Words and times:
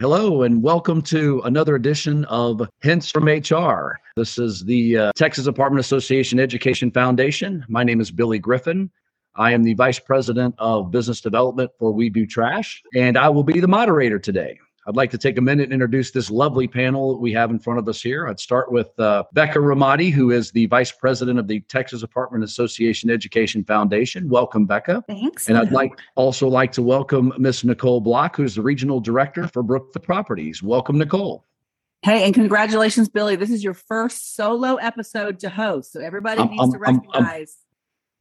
Hello, 0.00 0.42
and 0.42 0.60
welcome 0.60 1.00
to 1.02 1.40
another 1.44 1.76
edition 1.76 2.24
of 2.24 2.68
Hints 2.80 3.12
from 3.12 3.26
HR. 3.26 3.96
This 4.16 4.38
is 4.38 4.64
the 4.64 4.98
uh, 4.98 5.12
Texas 5.14 5.46
Apartment 5.46 5.78
Association 5.78 6.40
Education 6.40 6.90
Foundation. 6.90 7.64
My 7.68 7.84
name 7.84 8.00
is 8.00 8.10
Billy 8.10 8.40
Griffin. 8.40 8.90
I 9.36 9.52
am 9.52 9.62
the 9.62 9.74
Vice 9.74 10.00
President 10.00 10.56
of 10.58 10.90
Business 10.90 11.20
Development 11.20 11.70
for 11.78 11.92
We 11.92 12.10
Do 12.10 12.26
Trash, 12.26 12.82
and 12.96 13.16
I 13.16 13.28
will 13.28 13.44
be 13.44 13.60
the 13.60 13.68
moderator 13.68 14.18
today. 14.18 14.58
I'd 14.86 14.96
like 14.96 15.10
to 15.12 15.18
take 15.18 15.38
a 15.38 15.40
minute 15.40 15.64
and 15.64 15.72
introduce 15.72 16.10
this 16.10 16.30
lovely 16.30 16.68
panel 16.68 17.18
we 17.18 17.32
have 17.32 17.50
in 17.50 17.58
front 17.58 17.78
of 17.78 17.88
us 17.88 18.02
here. 18.02 18.28
I'd 18.28 18.38
start 18.38 18.70
with 18.70 18.98
uh, 19.00 19.24
Becca 19.32 19.58
Ramadi, 19.58 20.12
who 20.12 20.30
is 20.30 20.50
the 20.50 20.66
Vice 20.66 20.92
President 20.92 21.38
of 21.38 21.48
the 21.48 21.60
Texas 21.60 22.02
Apartment 22.02 22.44
Association 22.44 23.08
Education 23.08 23.64
Foundation. 23.64 24.28
Welcome, 24.28 24.66
Becca. 24.66 25.02
Thanks. 25.08 25.48
And 25.48 25.56
I'd 25.56 25.72
like 25.72 25.98
also 26.16 26.48
like 26.48 26.70
to 26.72 26.82
welcome 26.82 27.32
Miss 27.38 27.64
Nicole 27.64 28.02
Block, 28.02 28.36
who's 28.36 28.56
the 28.56 28.62
Regional 28.62 29.00
Director 29.00 29.48
for 29.48 29.62
Brookfield 29.62 30.02
Properties. 30.04 30.62
Welcome, 30.62 30.98
Nicole. 30.98 31.46
Hey, 32.02 32.24
and 32.26 32.34
congratulations, 32.34 33.08
Billy. 33.08 33.36
This 33.36 33.50
is 33.50 33.64
your 33.64 33.72
first 33.72 34.36
solo 34.36 34.74
episode 34.76 35.38
to 35.40 35.48
host. 35.48 35.92
So 35.92 36.00
everybody 36.00 36.40
I'm- 36.40 36.50
needs 36.50 36.60
I'm- 36.60 36.72
to 36.72 36.78
I'm- 36.84 37.00
I'm- 37.14 37.22
recognize. 37.24 37.56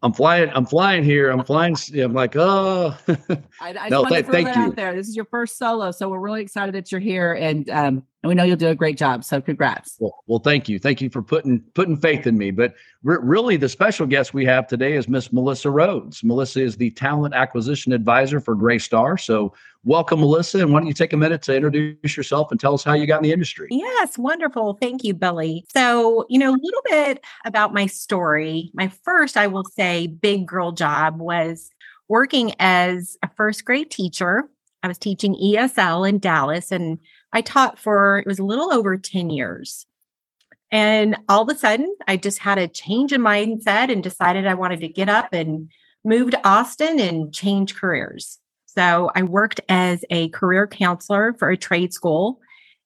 I'm 0.03 0.12
flying. 0.13 0.49
I'm 0.53 0.66
flying 0.66 1.03
here. 1.03 1.31
I'm 1.31 1.43
flying. 1.45 1.77
I'm 1.95 2.13
like, 2.13 2.35
oh, 2.35 2.95
I, 3.07 3.16
I 3.62 3.73
just 3.89 3.89
No, 3.89 4.03
th- 4.05 4.17
to 4.17 4.23
throw 4.23 4.34
thank 4.34 4.48
that 4.48 4.57
you. 4.57 4.63
out 4.63 4.76
there. 4.76 4.93
This 4.93 5.07
is 5.07 5.16
your 5.16 5.26
first 5.26 5.57
solo. 5.57 5.91
So 5.91 6.09
we're 6.09 6.20
really 6.20 6.41
excited 6.41 6.76
that 6.76 6.91
you're 6.91 6.99
here. 6.99 7.34
And 7.34 7.70
um, 7.70 8.03
and 8.23 8.30
we 8.30 8.36
know 8.36 8.44
you'll 8.44 8.55
do 8.55 8.70
a 8.70 8.76
great 8.76 8.98
job. 8.98 9.26
So 9.26 9.41
congrats. 9.41 9.98
Well, 10.00 10.23
well, 10.27 10.40
thank 10.40 10.70
you, 10.70 10.80
thank 10.80 11.02
you 11.02 11.09
for 11.09 11.22
putting 11.22 11.59
putting 11.73 11.98
faith 11.98 12.26
in 12.26 12.38
me. 12.38 12.52
But 12.52 12.73
re- 13.04 13.18
really, 13.22 13.58
the 13.58 13.68
special 13.68 14.08
guest 14.08 14.34
we 14.34 14.46
have 14.46 14.66
today 14.66 14.94
is 14.94 15.09
Miss 15.09 15.34
Melissa 15.34 15.68
Rhoades. 15.68 16.23
Melissa 16.23 16.62
is 16.62 16.77
the 16.77 16.90
talent 16.91 17.36
acquisition 17.36 17.91
advisor 17.91 18.40
for 18.40 18.55
Greystar. 18.55 19.20
So, 19.20 19.54
welcome, 19.84 20.22
Melissa. 20.22 20.59
And 20.59 20.72
why 20.72 20.80
don't 20.80 20.88
you 20.88 20.94
take 20.94 21.12
a 21.12 21.18
minute 21.18 21.41
to 21.44 21.55
introduce 21.55 22.16
yourself 22.16 22.49
and 22.49 22.59
tell 22.59 22.73
us 22.73 22.84
how 22.84 22.94
you 22.94 23.05
got 23.05 23.18
in 23.18 23.23
the 23.23 23.34
industry? 23.34 23.68
Yes, 23.70 24.18
wonderful. 24.18 24.77
Thank 24.82 25.04
you, 25.04 25.13
Billy. 25.13 25.66
So, 25.74 26.26
you 26.29 26.40
know, 26.40 26.51
a 26.51 26.62
little 26.62 26.84
bit 26.85 27.24
about 27.46 27.74
my 27.74 27.88
story. 27.88 28.71
My 28.74 28.88
first, 29.04 29.35
I 29.35 29.48
will 29.48 29.66
say, 29.66 30.07
big 30.07 30.48
girl 30.48 30.71
job 30.71 31.20
was 31.20 31.70
working 32.07 32.54
as 32.60 33.18
a 33.21 33.29
first 33.35 33.66
grade 33.66 33.91
teacher. 33.91 34.46
I 34.82 34.88
was 34.88 34.98
teaching 34.98 35.35
ESL 35.35 36.07
in 36.07 36.20
Dallas 36.20 36.71
and 36.71 36.99
I 37.34 37.41
taught 37.41 37.79
for 37.79 38.20
it 38.20 38.27
was 38.27 38.39
a 38.39 38.45
little 38.45 38.71
over 38.71 38.98
10 38.98 39.29
years. 39.29 39.85
And 40.71 41.17
all 41.27 41.43
of 41.43 41.55
a 41.55 41.57
sudden, 41.57 41.93
I 42.07 42.17
just 42.17 42.39
had 42.39 42.57
a 42.57 42.67
change 42.67 43.12
in 43.12 43.21
mindset 43.21 43.91
and 43.91 44.01
decided 44.01 44.48
I 44.48 44.53
wanted 44.53 44.79
to 44.81 44.87
get 44.87 45.09
up 45.09 45.34
and 45.34 45.70
move 46.05 46.31
to 46.31 46.48
Austin 46.48 46.99
and 46.99 47.34
change 47.34 47.76
careers. 47.76 48.39
So 48.65 49.11
I 49.15 49.23
worked 49.23 49.61
as 49.70 50.04
a 50.09 50.29
career 50.29 50.67
counselor 50.67 51.34
for 51.34 51.49
a 51.49 51.57
trade 51.57 51.93
school 51.93 52.39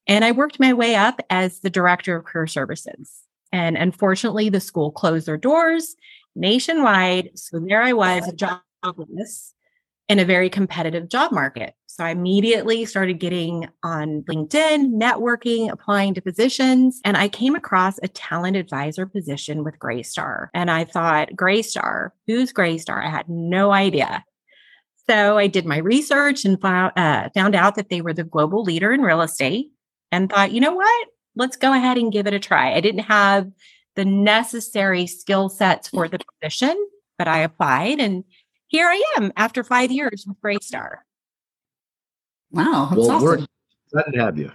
and 0.05 0.23
I 0.25 0.31
worked 0.31 0.59
my 0.59 0.73
way 0.73 0.95
up 0.95 1.21
as 1.29 1.59
the 1.59 1.69
director 1.69 2.17
of 2.17 2.25
career 2.25 2.47
services. 2.47 3.23
And 3.51 3.77
unfortunately, 3.77 4.49
the 4.49 4.59
school 4.59 4.91
closed 4.91 5.27
their 5.27 5.37
doors 5.37 5.95
nationwide. 6.35 7.31
So 7.35 7.59
there 7.59 7.81
I 7.81 7.93
was, 7.93 8.31
jobless 8.33 9.53
in 10.09 10.19
a 10.19 10.25
very 10.25 10.49
competitive 10.49 11.09
job 11.09 11.31
market. 11.31 11.73
So 11.87 12.03
I 12.03 12.11
immediately 12.11 12.85
started 12.85 13.19
getting 13.19 13.67
on 13.83 14.21
LinkedIn, 14.29 14.93
networking, 14.93 15.71
applying 15.71 16.13
to 16.13 16.21
positions, 16.21 17.01
and 17.03 17.17
I 17.17 17.27
came 17.27 17.55
across 17.55 17.97
a 18.03 18.07
talent 18.07 18.55
advisor 18.55 19.05
position 19.07 19.63
with 19.63 19.79
Greystar. 19.79 20.49
And 20.53 20.69
I 20.69 20.85
thought, 20.85 21.29
Greystar, 21.31 22.11
who's 22.27 22.53
Greystar? 22.53 23.03
I 23.03 23.09
had 23.09 23.27
no 23.27 23.71
idea. 23.71 24.23
So 25.09 25.37
I 25.37 25.47
did 25.47 25.65
my 25.65 25.77
research 25.77 26.45
and 26.45 26.61
found, 26.61 26.93
uh, 26.97 27.29
found 27.33 27.55
out 27.55 27.75
that 27.75 27.89
they 27.89 28.01
were 28.01 28.13
the 28.13 28.23
global 28.23 28.63
leader 28.63 28.91
in 28.91 29.01
real 29.01 29.21
estate 29.21 29.71
and 30.11 30.29
thought, 30.29 30.51
you 30.51 30.61
know 30.61 30.75
what? 30.75 31.07
Let's 31.35 31.55
go 31.55 31.73
ahead 31.73 31.97
and 31.97 32.11
give 32.11 32.27
it 32.27 32.33
a 32.33 32.39
try. 32.39 32.73
I 32.73 32.81
didn't 32.81 33.05
have 33.05 33.49
the 33.95 34.05
necessary 34.05 35.07
skill 35.07 35.49
sets 35.49 35.89
for 35.89 36.07
the 36.07 36.19
position, 36.41 36.77
but 37.17 37.27
I 37.27 37.39
applied 37.39 37.99
and 37.99 38.23
here 38.67 38.87
I 38.87 39.01
am 39.17 39.31
after 39.35 39.63
five 39.63 39.91
years 39.91 40.25
with 40.27 40.39
Greystar. 40.41 40.97
Wow. 42.51 42.89
That's 42.91 43.07
well, 43.07 43.21
we're 43.21 43.33
awesome. 43.35 43.47
excited 43.87 44.11
to 44.13 44.23
have 44.23 44.37
you. 44.37 44.51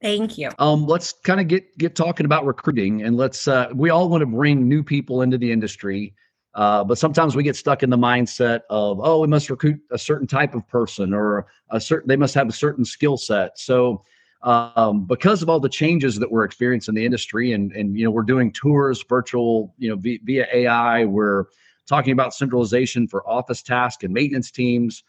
Thank 0.00 0.38
you. 0.38 0.50
Um, 0.58 0.86
let's 0.86 1.12
kind 1.12 1.40
of 1.40 1.48
get 1.48 1.76
get 1.76 1.96
talking 1.96 2.24
about 2.24 2.46
recruiting, 2.46 3.02
and 3.02 3.16
let's. 3.16 3.48
Uh, 3.48 3.68
we 3.74 3.90
all 3.90 4.08
want 4.08 4.20
to 4.20 4.26
bring 4.26 4.68
new 4.68 4.84
people 4.84 5.22
into 5.22 5.38
the 5.38 5.50
industry, 5.50 6.14
uh, 6.54 6.84
but 6.84 6.98
sometimes 6.98 7.34
we 7.34 7.42
get 7.42 7.56
stuck 7.56 7.82
in 7.82 7.90
the 7.90 7.98
mindset 7.98 8.60
of, 8.70 9.00
oh, 9.02 9.20
we 9.20 9.26
must 9.26 9.50
recruit 9.50 9.80
a 9.90 9.98
certain 9.98 10.26
type 10.26 10.54
of 10.54 10.66
person, 10.68 11.12
or 11.12 11.48
a 11.70 11.80
certain 11.80 12.06
they 12.06 12.16
must 12.16 12.34
have 12.34 12.48
a 12.48 12.52
certain 12.52 12.84
skill 12.84 13.16
set. 13.16 13.58
So, 13.58 14.04
um, 14.42 15.04
because 15.04 15.42
of 15.42 15.48
all 15.48 15.58
the 15.58 15.68
changes 15.68 16.16
that 16.20 16.30
we're 16.30 16.44
experiencing 16.44 16.92
in 16.92 16.96
the 16.96 17.04
industry, 17.04 17.52
and 17.52 17.72
and 17.72 17.98
you 17.98 18.04
know 18.04 18.12
we're 18.12 18.22
doing 18.22 18.52
tours 18.52 19.04
virtual, 19.08 19.74
you 19.78 19.88
know 19.88 19.96
via, 19.96 20.18
via 20.22 20.46
AI, 20.52 21.06
we're 21.06 21.46
talking 21.88 22.12
about 22.12 22.34
centralization 22.34 23.08
for 23.08 23.28
office 23.28 23.62
tasks 23.62 24.04
and 24.04 24.12
maintenance 24.12 24.50
teams. 24.50 25.02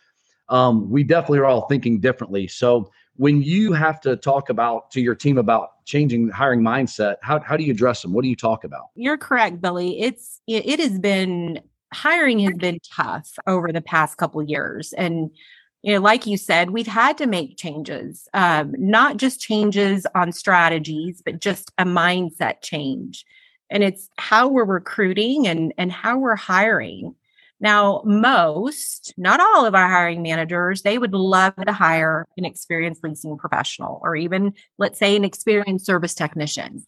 Um, 0.48 0.90
we 0.90 1.04
definitely 1.04 1.40
are 1.40 1.46
all 1.46 1.68
thinking 1.68 2.00
differently. 2.00 2.48
So 2.48 2.90
when 3.18 3.42
you 3.42 3.74
have 3.74 4.00
to 4.02 4.16
talk 4.16 4.50
about 4.50 4.90
to 4.92 5.02
your 5.02 5.14
team 5.14 5.38
about 5.38 5.86
changing 5.86 6.30
hiring 6.30 6.62
mindset, 6.62 7.16
how, 7.22 7.40
how 7.42 7.58
do 7.58 7.64
you 7.64 7.72
address 7.72 8.02
them? 8.02 8.14
What 8.14 8.24
do 8.24 8.30
you 8.30 8.36
talk 8.36 8.64
about? 8.64 8.88
You're 8.96 9.18
correct, 9.18 9.62
Billy. 9.62 10.00
It's 10.00 10.40
it, 10.48 10.66
it 10.66 10.80
has 10.80 10.98
been 10.98 11.60
hiring 11.94 12.40
has 12.40 12.56
been 12.56 12.80
tough 12.96 13.32
over 13.46 13.72
the 13.72 13.82
past 13.82 14.18
couple 14.18 14.42
years, 14.42 14.94
and 14.94 15.30
you 15.82 15.94
know, 15.94 16.00
like 16.00 16.26
you 16.26 16.38
said, 16.38 16.72
we've 16.72 16.88
had 16.88 17.18
to 17.20 17.28
make 17.28 17.58
changes, 17.58 18.28
um, 18.34 18.74
not 18.78 19.18
just 19.18 19.40
changes 19.40 20.06
on 20.16 20.32
strategies, 20.32 21.22
but 21.24 21.40
just 21.40 21.72
a 21.78 21.86
mindset 21.86 22.62
change. 22.62 23.26
And 23.70 23.84
it's 23.84 24.10
how 24.18 24.48
we're 24.48 24.66
recruiting 24.66 25.48
and 25.48 25.74
and 25.78 25.92
how 25.92 26.18
we're 26.18 26.36
hiring. 26.36 27.16
Now, 27.62 28.02
most, 28.06 29.14
not 29.18 29.42
all 29.42 29.66
of 29.66 29.76
our 29.76 29.90
hiring 29.90 30.22
managers, 30.22 30.82
they 30.82 30.98
would 30.98 31.14
love 31.14 31.54
to 31.58 31.74
hire 31.74 32.26
an 32.38 32.46
experienced 32.46 33.04
leasing 33.04 33.38
professional 33.38 34.00
or 34.02 34.16
even, 34.16 34.54
let's 34.78 34.98
say, 34.98 35.16
an 35.16 35.26
experienced 35.26 35.86
service 35.86 36.14
technician. 36.14 36.86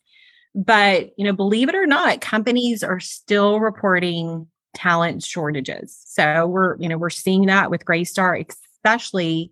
But, 0.56 1.12
you 1.18 1.25
know, 1.25 1.34
believe 1.34 1.68
it 1.68 1.75
or 1.75 1.86
not, 1.86 2.22
companies 2.22 2.84
are 2.84 3.02
still 3.02 3.59
reporting 3.59 4.48
talent 4.74 5.24
shortages. 5.24 5.98
So 6.06 6.48
we're, 6.48 6.78
you 6.78 6.88
know, 6.88 6.98
we're 6.98 7.09
seeing 7.09 7.48
that 7.48 7.69
with 7.69 7.86
Greystar, 7.86 8.46
especially 8.48 9.52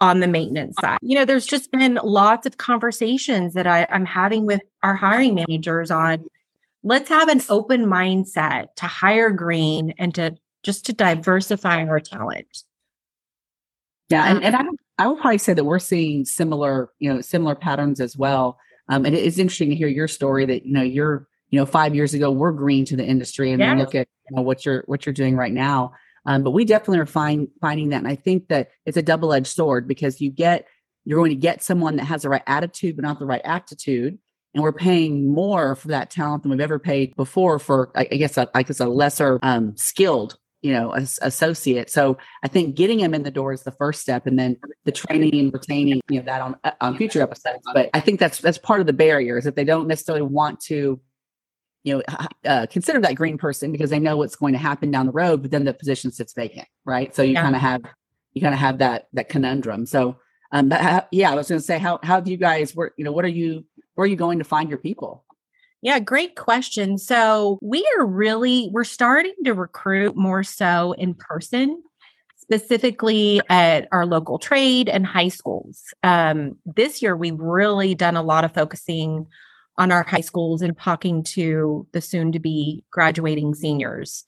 on 0.00 0.20
the 0.20 0.28
maintenance 0.28 0.76
side. 0.80 0.98
You 1.02 1.18
know, 1.18 1.24
there's 1.24 1.46
just 1.46 1.70
been 1.70 1.98
lots 2.02 2.46
of 2.46 2.56
conversations 2.56 3.54
that 3.54 3.66
I, 3.66 3.86
I'm 3.90 4.04
having 4.04 4.46
with 4.46 4.60
our 4.82 4.94
hiring 4.94 5.34
managers 5.34 5.90
on 5.90 6.24
let's 6.82 7.08
have 7.08 7.28
an 7.28 7.40
open 7.48 7.86
mindset 7.86 8.74
to 8.76 8.86
hire 8.86 9.30
green 9.30 9.94
and 9.98 10.14
to 10.14 10.36
just 10.62 10.86
to 10.86 10.92
diversify 10.92 11.84
our 11.84 12.00
talent. 12.00 12.64
Yeah, 14.08 14.30
and, 14.30 14.42
and 14.42 14.56
I 14.56 14.64
I 14.98 15.06
would 15.06 15.20
probably 15.20 15.38
say 15.38 15.54
that 15.54 15.64
we're 15.64 15.78
seeing 15.78 16.24
similar, 16.24 16.90
you 16.98 17.12
know, 17.12 17.20
similar 17.20 17.54
patterns 17.54 18.00
as 18.00 18.16
well. 18.16 18.58
Um, 18.88 19.04
and 19.04 19.14
it 19.14 19.22
is 19.22 19.38
interesting 19.38 19.70
to 19.70 19.76
hear 19.76 19.88
your 19.88 20.08
story 20.08 20.46
that 20.46 20.66
you 20.66 20.72
know 20.72 20.82
you're, 20.82 21.28
you 21.50 21.58
know, 21.58 21.66
five 21.66 21.94
years 21.94 22.14
ago 22.14 22.30
we're 22.30 22.52
green 22.52 22.84
to 22.86 22.96
the 22.96 23.04
industry, 23.04 23.52
and 23.52 23.60
then 23.60 23.78
look 23.78 23.94
at 23.94 24.08
you 24.30 24.36
know, 24.36 24.42
what 24.42 24.64
you're 24.64 24.82
what 24.86 25.06
you're 25.06 25.12
doing 25.12 25.36
right 25.36 25.52
now. 25.52 25.92
Um, 26.26 26.42
but 26.42 26.50
we 26.50 26.64
definitely 26.64 26.98
are 26.98 27.06
find, 27.06 27.48
finding 27.60 27.90
that, 27.90 27.98
and 27.98 28.08
I 28.08 28.16
think 28.16 28.48
that 28.48 28.70
it's 28.84 28.96
a 28.96 29.02
double 29.02 29.32
edged 29.32 29.46
sword 29.46 29.86
because 29.86 30.20
you 30.20 30.30
get 30.30 30.66
you're 31.04 31.18
going 31.18 31.30
to 31.30 31.36
get 31.36 31.62
someone 31.62 31.96
that 31.96 32.04
has 32.04 32.22
the 32.22 32.28
right 32.28 32.42
attitude 32.46 32.96
but 32.96 33.02
not 33.02 33.18
the 33.18 33.26
right 33.26 33.40
aptitude, 33.44 34.18
and 34.54 34.62
we're 34.62 34.72
paying 34.72 35.32
more 35.32 35.76
for 35.76 35.88
that 35.88 36.10
talent 36.10 36.42
than 36.42 36.50
we've 36.50 36.60
ever 36.60 36.78
paid 36.78 37.14
before 37.16 37.58
for 37.58 37.90
I, 37.94 38.08
I 38.10 38.16
guess 38.16 38.36
a, 38.36 38.48
I 38.54 38.62
guess 38.62 38.80
a 38.80 38.86
lesser 38.86 39.38
um, 39.42 39.76
skilled 39.76 40.38
you 40.62 40.72
know 40.72 40.90
as, 40.92 41.18
associate. 41.22 41.88
So 41.90 42.18
i 42.42 42.48
think 42.48 42.74
getting 42.74 42.98
them 42.98 43.14
in 43.14 43.22
the 43.22 43.30
door 43.30 43.52
is 43.52 43.62
the 43.62 43.70
first 43.72 44.00
step. 44.00 44.26
And 44.26 44.38
then 44.38 44.56
the 44.84 44.92
training 44.92 45.34
and 45.38 45.52
retaining 45.52 46.00
you 46.08 46.18
know 46.18 46.24
that 46.26 46.40
on 46.40 46.56
on 46.80 46.96
future 46.96 47.22
episodes. 47.22 47.62
But 47.74 47.90
i 47.94 48.00
think 48.00 48.18
that's 48.20 48.38
that's 48.38 48.58
part 48.58 48.80
of 48.80 48.86
the 48.86 48.92
barrier 48.92 49.38
is 49.38 49.44
that 49.44 49.54
they 49.56 49.64
don't 49.64 49.86
necessarily 49.86 50.22
want 50.22 50.60
to 50.62 51.00
you 51.84 51.94
know 51.96 52.02
uh, 52.44 52.66
consider 52.66 53.00
that 53.00 53.14
green 53.14 53.38
person 53.38 53.70
because 53.70 53.90
they 53.90 54.00
know 54.00 54.16
what's 54.16 54.34
going 54.34 54.52
to 54.52 54.58
happen 54.58 54.90
down 54.90 55.06
the 55.06 55.12
road 55.12 55.42
but 55.42 55.50
then 55.52 55.64
the 55.64 55.72
position 55.74 56.10
sits 56.10 56.32
vacant 56.32 56.66
right? 56.84 57.14
So 57.14 57.22
you 57.22 57.34
Yeah. 57.34 57.42
kind 57.42 57.54
of 57.54 57.60
have 57.62 57.82
you 58.32 58.42
kind 58.42 58.54
of 58.54 58.60
have 58.60 58.78
that 58.78 59.06
that 59.12 59.28
conundrum. 59.28 59.86
So 59.86 60.16
um 60.50 60.68
but 60.70 60.80
how, 60.80 61.06
yeah 61.12 61.30
i 61.30 61.34
was 61.34 61.48
going 61.48 61.60
to 61.60 61.64
say 61.64 61.78
how 61.78 62.00
how 62.02 62.14
have 62.16 62.26
you 62.26 62.36
guys 62.36 62.74
work 62.74 62.94
you 62.96 63.04
know 63.04 63.12
what 63.12 63.24
are 63.24 63.28
you 63.28 63.64
where 63.98 64.04
are 64.04 64.08
you 64.08 64.14
going 64.14 64.38
to 64.38 64.44
find 64.44 64.68
your 64.68 64.78
people 64.78 65.24
Yeah, 65.82 65.98
great 65.98 66.36
question. 66.36 66.98
So 66.98 67.58
we 67.60 67.84
are 67.98 68.06
really 68.06 68.70
we're 68.72 68.84
starting 68.84 69.34
to 69.44 69.54
recruit 69.54 70.16
more 70.16 70.44
so 70.44 70.92
in 70.92 71.14
person, 71.14 71.82
specifically 72.36 73.40
at 73.48 73.88
our 73.90 74.06
local 74.06 74.38
trade 74.38 74.88
and 74.88 75.04
high 75.04 75.28
schools. 75.28 75.82
Um, 76.04 76.56
this 76.64 77.02
year, 77.02 77.16
we've 77.16 77.40
really 77.40 77.96
done 77.96 78.16
a 78.16 78.22
lot 78.22 78.44
of 78.44 78.54
focusing 78.54 79.26
on 79.78 79.90
our 79.90 80.04
high 80.04 80.20
schools 80.20 80.62
and 80.62 80.78
talking 80.78 81.24
to 81.24 81.84
the 81.92 82.00
soon 82.00 82.30
to 82.32 82.38
be 82.38 82.84
graduating 82.92 83.54
seniors. 83.54 84.24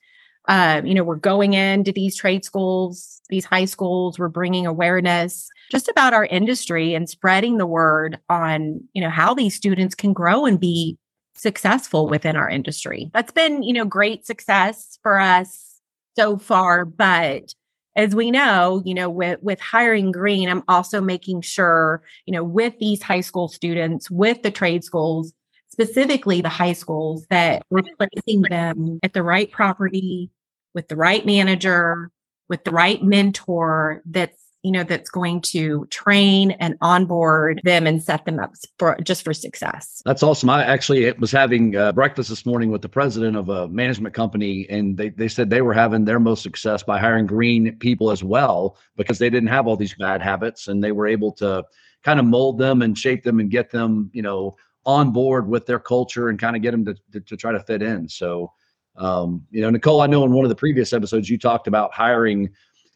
uh, 0.49 0.81
you 0.83 0.93
know, 0.93 1.03
we're 1.03 1.15
going 1.15 1.53
into 1.53 1.93
these 1.93 2.17
trade 2.17 2.43
schools, 2.43 3.21
these 3.29 3.45
high 3.45 3.65
schools, 3.65 4.19
we're 4.19 4.27
bringing 4.27 4.65
awareness 4.65 5.49
just 5.71 5.87
about 5.87 6.13
our 6.13 6.25
industry 6.25 6.93
and 6.93 7.09
spreading 7.09 7.57
the 7.57 7.65
word 7.65 8.19
on, 8.29 8.81
you 8.93 9.01
know, 9.01 9.09
how 9.09 9.33
these 9.33 9.55
students 9.55 9.95
can 9.95 10.11
grow 10.11 10.45
and 10.45 10.59
be 10.59 10.97
successful 11.33 12.09
within 12.09 12.35
our 12.35 12.49
industry. 12.49 13.09
That's 13.13 13.31
been, 13.31 13.63
you 13.63 13.71
know, 13.71 13.85
great 13.85 14.27
success 14.27 14.99
for 15.01 15.17
us 15.17 15.79
so 16.17 16.37
far, 16.37 16.83
but 16.83 17.53
as 17.95 18.13
we 18.13 18.31
know, 18.31 18.81
you 18.85 18.93
know, 18.93 19.09
with 19.09 19.41
with 19.41 19.59
hiring 19.59 20.11
green, 20.11 20.49
I'm 20.49 20.63
also 20.67 21.01
making 21.01 21.41
sure, 21.41 22.01
you 22.25 22.33
know, 22.33 22.43
with 22.43 22.77
these 22.79 23.01
high 23.01 23.21
school 23.21 23.47
students, 23.47 24.11
with 24.11 24.43
the 24.43 24.51
trade 24.51 24.83
schools, 24.83 25.33
specifically 25.69 26.41
the 26.41 26.49
high 26.49 26.73
schools, 26.73 27.25
that 27.29 27.63
we're 27.69 27.81
placing 27.97 28.43
them 28.43 28.99
at 29.03 29.13
the 29.13 29.23
right 29.23 29.49
property 29.51 30.29
with 30.73 30.87
the 30.87 30.95
right 30.95 31.25
manager, 31.25 32.11
with 32.49 32.63
the 32.63 32.71
right 32.71 33.03
mentor 33.03 34.01
that's 34.05 34.40
you 34.63 34.71
know 34.71 34.83
that's 34.83 35.09
going 35.09 35.41
to 35.41 35.85
train 35.89 36.51
and 36.51 36.77
onboard 36.81 37.61
them 37.63 37.87
and 37.87 38.01
set 38.03 38.25
them 38.25 38.39
up 38.39 38.53
for 38.77 38.97
just 39.03 39.23
for 39.23 39.33
success 39.33 40.01
that's 40.05 40.23
awesome 40.23 40.49
i 40.49 40.63
actually 40.63 41.11
was 41.13 41.31
having 41.31 41.75
uh, 41.75 41.91
breakfast 41.91 42.29
this 42.29 42.45
morning 42.45 42.71
with 42.71 42.81
the 42.81 42.89
president 42.89 43.35
of 43.35 43.49
a 43.49 43.67
management 43.67 44.13
company 44.13 44.67
and 44.69 44.97
they, 44.97 45.09
they 45.09 45.27
said 45.27 45.49
they 45.49 45.61
were 45.61 45.73
having 45.73 46.05
their 46.05 46.19
most 46.19 46.43
success 46.43 46.83
by 46.83 46.99
hiring 46.99 47.25
green 47.25 47.75
people 47.77 48.11
as 48.11 48.23
well 48.23 48.77
because 48.95 49.17
they 49.19 49.29
didn't 49.29 49.49
have 49.49 49.67
all 49.67 49.75
these 49.75 49.95
bad 49.95 50.21
habits 50.21 50.67
and 50.67 50.83
they 50.83 50.91
were 50.91 51.07
able 51.07 51.31
to 51.31 51.63
kind 52.03 52.19
of 52.19 52.25
mold 52.25 52.57
them 52.57 52.81
and 52.81 52.97
shape 52.97 53.23
them 53.23 53.39
and 53.39 53.51
get 53.51 53.69
them 53.71 54.09
you 54.13 54.21
know 54.21 54.55
on 54.85 55.11
board 55.11 55.47
with 55.47 55.65
their 55.65 55.79
culture 55.79 56.29
and 56.29 56.39
kind 56.39 56.55
of 56.55 56.61
get 56.61 56.71
them 56.71 56.85
to, 56.85 56.95
to, 57.11 57.19
to 57.21 57.37
try 57.37 57.51
to 57.51 57.59
fit 57.59 57.81
in. 57.81 58.09
So, 58.09 58.51
um, 58.97 59.45
you 59.51 59.61
know, 59.61 59.69
Nicole, 59.69 60.01
I 60.01 60.07
know 60.07 60.23
in 60.25 60.31
one 60.31 60.45
of 60.45 60.49
the 60.49 60.55
previous 60.55 60.93
episodes 60.93 61.29
you 61.29 61.37
talked 61.37 61.67
about 61.67 61.93
hiring, 61.93 62.49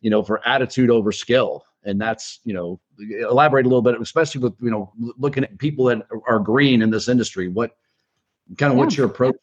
you 0.06 0.12
know, 0.12 0.22
for 0.22 0.48
attitude 0.48 0.92
over 0.92 1.12
skill. 1.12 1.66
And 1.84 2.00
that's, 2.00 2.40
you 2.44 2.54
know, 2.54 2.80
elaborate 3.28 3.66
a 3.66 3.70
little 3.70 3.82
bit, 3.82 4.00
especially 4.00 4.40
with, 4.40 4.54
you 4.62 4.70
know, 4.70 4.94
looking 5.18 5.44
at 5.44 5.58
people 5.58 5.86
that 5.86 6.04
are 6.28 6.38
green 6.38 6.84
in 6.84 6.92
this 6.92 7.10
industry. 7.10 7.48
What 7.48 7.76
kind 8.56 8.72
of 8.72 8.78
yeah. 8.78 8.84
what's 8.84 8.96
your 8.96 9.08
approach? 9.08 9.36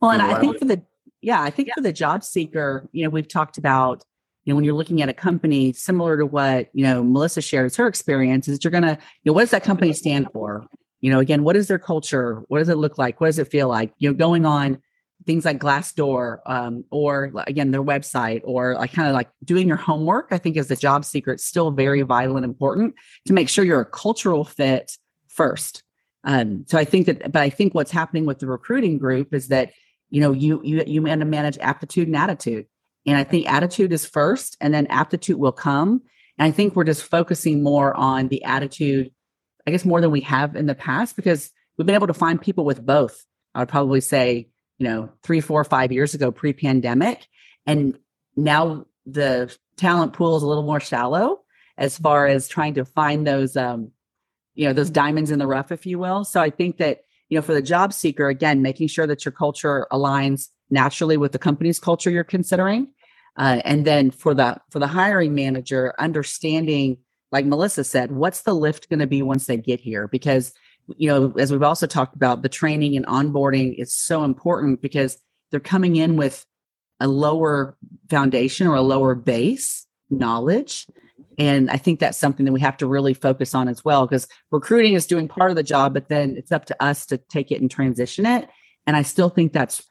Well, 0.00 0.10
and 0.10 0.20
I 0.20 0.40
think 0.40 0.58
for 0.58 0.64
the, 0.64 0.82
yeah, 1.20 1.40
I 1.40 1.50
think 1.50 1.68
yeah. 1.68 1.74
for 1.74 1.80
the 1.80 1.92
job 1.92 2.24
seeker, 2.24 2.88
you 2.90 3.04
know, 3.04 3.10
we've 3.10 3.28
talked 3.28 3.56
about, 3.56 4.04
you 4.42 4.52
know, 4.52 4.56
when 4.56 4.64
you're 4.64 4.74
looking 4.74 5.00
at 5.00 5.08
a 5.08 5.14
company 5.14 5.72
similar 5.74 6.16
to 6.16 6.26
what, 6.26 6.68
you 6.72 6.82
know, 6.82 7.04
Melissa 7.04 7.40
shares 7.40 7.76
her 7.76 7.86
experience 7.86 8.48
is 8.48 8.64
you're 8.64 8.72
going 8.72 8.82
to, 8.82 8.98
you 9.22 9.30
know, 9.30 9.32
what 9.32 9.42
does 9.42 9.52
that 9.52 9.62
company 9.62 9.92
stand 9.92 10.26
for? 10.32 10.66
you 11.02 11.10
know 11.10 11.18
again 11.18 11.44
what 11.44 11.56
is 11.56 11.66
their 11.66 11.78
culture 11.78 12.42
what 12.48 12.58
does 12.58 12.68
it 12.68 12.76
look 12.76 12.98
like 12.98 13.22
what 13.22 13.28
does 13.28 13.38
it 13.38 13.48
feel 13.48 13.68
like 13.68 13.90
you 13.96 14.10
know 14.10 14.14
going 14.14 14.44
on 14.44 14.78
things 15.26 15.44
like 15.44 15.58
glassdoor 15.58 16.38
um, 16.46 16.84
or 16.90 17.32
again 17.46 17.70
their 17.70 17.82
website 17.82 18.40
or 18.44 18.74
like 18.74 18.92
kind 18.92 19.08
of 19.08 19.14
like 19.14 19.28
doing 19.44 19.68
your 19.68 19.76
homework 19.76 20.28
i 20.30 20.38
think 20.38 20.56
as 20.56 20.70
a 20.70 20.76
job 20.76 21.04
seeker 21.04 21.32
it's 21.32 21.44
still 21.44 21.70
very 21.70 22.02
vital 22.02 22.36
and 22.36 22.44
important 22.44 22.94
to 23.26 23.32
make 23.32 23.48
sure 23.48 23.64
you're 23.64 23.80
a 23.80 23.86
cultural 23.86 24.44
fit 24.44 24.96
first 25.28 25.82
um, 26.24 26.64
so 26.66 26.78
i 26.78 26.84
think 26.84 27.06
that 27.06 27.32
but 27.32 27.42
i 27.42 27.50
think 27.50 27.74
what's 27.74 27.90
happening 27.90 28.26
with 28.26 28.38
the 28.38 28.46
recruiting 28.46 28.98
group 28.98 29.34
is 29.34 29.48
that 29.48 29.72
you 30.10 30.20
know 30.20 30.32
you 30.32 30.60
you 30.64 30.82
you 30.86 31.02
want 31.02 31.20
to 31.20 31.26
manage 31.26 31.58
aptitude 31.58 32.06
and 32.06 32.16
attitude 32.16 32.66
and 33.06 33.16
i 33.16 33.24
think 33.24 33.50
attitude 33.50 33.92
is 33.92 34.06
first 34.06 34.56
and 34.60 34.72
then 34.72 34.86
aptitude 34.86 35.36
will 35.36 35.52
come 35.52 36.02
and 36.38 36.46
i 36.46 36.50
think 36.50 36.74
we're 36.74 36.84
just 36.84 37.04
focusing 37.04 37.62
more 37.62 37.94
on 37.94 38.28
the 38.28 38.42
attitude 38.44 39.10
I 39.66 39.70
guess 39.70 39.84
more 39.84 40.00
than 40.00 40.10
we 40.10 40.22
have 40.22 40.56
in 40.56 40.66
the 40.66 40.74
past 40.74 41.16
because 41.16 41.50
we've 41.76 41.86
been 41.86 41.94
able 41.94 42.06
to 42.06 42.14
find 42.14 42.40
people 42.40 42.64
with 42.64 42.84
both. 42.84 43.24
I 43.54 43.60
would 43.60 43.68
probably 43.68 44.00
say, 44.00 44.48
you 44.80 44.88
know, 44.88 45.10
three, 45.22 45.40
four, 45.40 45.62
five 45.62 45.92
years 45.92 46.14
ago, 46.14 46.32
pre 46.32 46.54
pandemic. 46.54 47.28
And 47.66 47.98
now 48.34 48.86
the 49.04 49.54
talent 49.76 50.14
pool 50.14 50.36
is 50.38 50.42
a 50.42 50.46
little 50.46 50.64
more 50.64 50.80
shallow 50.80 51.42
as 51.76 51.98
far 51.98 52.26
as 52.26 52.48
trying 52.48 52.74
to 52.74 52.84
find 52.84 53.26
those, 53.26 53.56
um, 53.56 53.92
you 54.54 54.66
know, 54.66 54.72
those 54.72 54.90
diamonds 54.90 55.30
in 55.30 55.38
the 55.38 55.46
rough, 55.46 55.70
if 55.70 55.84
you 55.84 55.98
will. 55.98 56.24
So 56.24 56.40
I 56.40 56.48
think 56.48 56.78
that, 56.78 57.02
you 57.28 57.38
know, 57.38 57.42
for 57.42 57.52
the 57.52 57.62
job 57.62 57.92
seeker, 57.92 58.28
again, 58.28 58.62
making 58.62 58.88
sure 58.88 59.06
that 59.06 59.24
your 59.24 59.32
culture 59.32 59.86
aligns 59.92 60.48
naturally 60.70 61.18
with 61.18 61.32
the 61.32 61.38
company's 61.38 61.78
culture 61.78 62.10
you're 62.10 62.24
considering. 62.24 62.88
Uh, 63.36 63.60
and 63.66 63.86
then 63.86 64.10
for 64.10 64.34
the 64.34 64.58
for 64.70 64.78
the 64.78 64.86
hiring 64.86 65.34
manager, 65.34 65.94
understanding 65.98 66.96
like 67.32 67.46
Melissa 67.46 67.84
said, 67.84 68.12
what's 68.12 68.42
the 68.42 68.54
lift 68.54 68.88
going 68.88 68.98
to 68.98 69.06
be 69.06 69.22
once 69.22 69.46
they 69.46 69.56
get 69.56 69.80
here? 69.80 70.08
Because, 70.08 70.52
you 70.96 71.08
know, 71.08 71.32
as 71.38 71.52
we've 71.52 71.62
also 71.62 71.86
talked 71.86 72.14
about, 72.14 72.42
the 72.42 72.48
training 72.48 72.96
and 72.96 73.06
onboarding 73.06 73.74
is 73.78 73.94
so 73.94 74.24
important 74.24 74.80
because 74.80 75.18
they're 75.50 75.60
coming 75.60 75.96
in 75.96 76.16
with 76.16 76.44
a 77.00 77.08
lower 77.08 77.76
foundation 78.08 78.66
or 78.66 78.74
a 78.74 78.82
lower 78.82 79.14
base 79.14 79.86
knowledge. 80.10 80.86
And 81.38 81.70
I 81.70 81.76
think 81.76 82.00
that's 82.00 82.18
something 82.18 82.44
that 82.44 82.52
we 82.52 82.60
have 82.60 82.76
to 82.78 82.86
really 82.86 83.14
focus 83.14 83.54
on 83.54 83.68
as 83.68 83.84
well 83.84 84.06
because 84.06 84.28
recruiting 84.50 84.94
is 84.94 85.06
doing 85.06 85.28
part 85.28 85.50
of 85.50 85.56
the 85.56 85.62
job, 85.62 85.94
but 85.94 86.08
then 86.08 86.36
it's 86.36 86.52
up 86.52 86.66
to 86.66 86.82
us 86.82 87.06
to 87.06 87.16
take 87.16 87.50
it 87.50 87.60
and 87.60 87.70
transition 87.70 88.26
it. 88.26 88.48
And 88.86 88.96
I 88.96 89.02
still 89.02 89.30
think 89.30 89.52
that's 89.52 89.82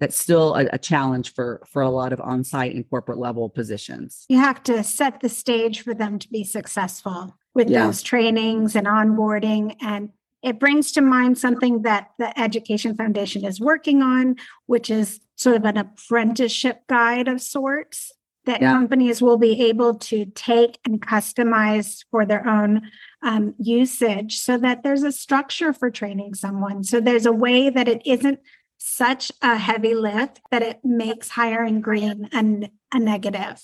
that's 0.00 0.18
still 0.18 0.54
a, 0.54 0.66
a, 0.72 0.78
challenge 0.78 1.34
for 1.34 1.62
for 1.66 1.82
a 1.82 1.90
lot 1.90 2.12
of 2.12 2.20
on-site 2.20 2.74
and 2.74 2.88
corporate 2.88 3.18
level 3.18 3.48
positions 3.48 4.24
you 4.28 4.38
have 4.38 4.62
to 4.62 4.82
set 4.84 5.20
the 5.20 5.28
stage 5.28 5.82
for 5.82 5.94
them 5.94 6.18
to 6.18 6.28
be 6.28 6.44
successful 6.44 7.36
with 7.54 7.68
yeah. 7.68 7.84
those 7.84 8.02
trainings 8.02 8.76
and 8.76 8.86
onboarding 8.86 9.76
and 9.80 10.10
it 10.42 10.60
brings 10.60 10.92
to 10.92 11.00
mind 11.00 11.36
something 11.36 11.82
that 11.82 12.10
the 12.18 12.38
education 12.38 12.96
foundation 12.96 13.44
is 13.44 13.60
working 13.60 14.02
on 14.02 14.36
which 14.66 14.90
is 14.90 15.20
sort 15.36 15.56
of 15.56 15.64
an 15.64 15.76
apprenticeship 15.76 16.82
guide 16.88 17.28
of 17.28 17.40
sorts 17.40 18.12
that 18.44 18.62
yeah. 18.62 18.72
companies 18.72 19.20
will 19.20 19.36
be 19.36 19.66
able 19.66 19.94
to 19.94 20.24
take 20.34 20.78
and 20.86 21.02
customize 21.02 22.04
for 22.10 22.24
their 22.24 22.46
own 22.48 22.80
um, 23.22 23.54
usage 23.58 24.38
so 24.38 24.56
that 24.56 24.82
there's 24.82 25.02
a 25.02 25.12
structure 25.12 25.72
for 25.72 25.90
training 25.90 26.34
someone 26.34 26.82
so 26.82 27.00
there's 27.00 27.26
a 27.26 27.32
way 27.32 27.68
that 27.68 27.88
it 27.88 28.00
isn't 28.06 28.40
such 28.78 29.30
a 29.42 29.56
heavy 29.56 29.94
lift 29.94 30.40
that 30.50 30.62
it 30.62 30.80
makes 30.84 31.30
hiring 31.30 31.80
green 31.80 32.28
a, 32.32 32.70
a 32.96 32.98
negative. 32.98 33.60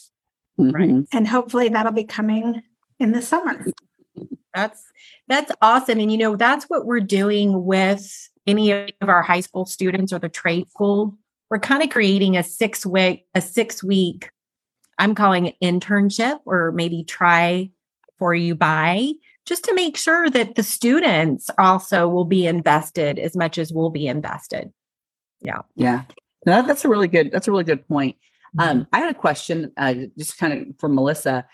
Mm-hmm. 0.59 1.03
And 1.13 1.29
hopefully 1.29 1.69
that'll 1.69 1.93
be 1.93 2.05
coming 2.05 2.63
in 2.99 3.13
the 3.13 3.23
summer. 3.23 3.65
That's 4.55 4.83
that's 5.29 5.53
awesome. 5.61 5.99
And 5.99 6.13
you 6.13 6.19
know, 6.19 6.37
that's 6.37 6.65
what 6.67 6.87
we're 6.87 7.01
doing 7.01 7.65
with 7.65 8.31
any 8.47 8.71
of 8.73 9.09
our 9.09 9.23
high 9.23 9.41
school 9.41 9.67
students 9.67 10.13
or 10.13 10.19
the 10.19 10.29
trade 10.29 10.71
school. 10.71 11.17
We're 11.51 11.59
kind 11.59 11.83
of 11.83 11.91
creating 11.91 12.37
a 12.37 12.43
six 12.43 12.85
week, 12.85 13.27
a 13.35 13.41
six 13.41 13.83
week, 13.83 14.31
I'm 14.99 15.15
calling 15.15 15.47
it 15.47 15.57
internship 15.63 16.41
or 16.45 16.73
maybe 16.73 17.05
try 17.05 17.71
for 18.19 18.35
you 18.35 18.55
buy 18.55 19.13
just 19.45 19.65
to 19.65 19.75
make 19.75 19.97
sure 19.97 20.31
that 20.31 20.55
the 20.55 20.63
students 20.63 21.51
also 21.59 22.09
will 22.09 22.25
be 22.25 22.47
invested 22.47 23.19
as 23.19 23.37
much 23.37 23.59
as 23.59 23.73
we'll 23.73 23.91
be 23.91 24.07
invested. 24.07 24.73
Yeah. 25.41 25.63
Yeah. 25.77 26.05
No, 26.47 26.63
that's 26.63 26.85
a 26.85 26.89
really 26.89 27.09
good, 27.09 27.31
that's 27.31 27.49
a 27.49 27.51
really 27.51 27.65
good 27.65 27.87
point. 27.87 28.17
Um, 28.59 28.81
mm-hmm. 28.81 28.95
I 28.95 29.01
had 29.01 29.11
a 29.11 29.19
question, 29.19 29.73
uh, 29.77 29.95
just 30.17 30.39
kind 30.39 30.53
of 30.53 30.79
for 30.79 30.89
Melissa. 30.89 31.47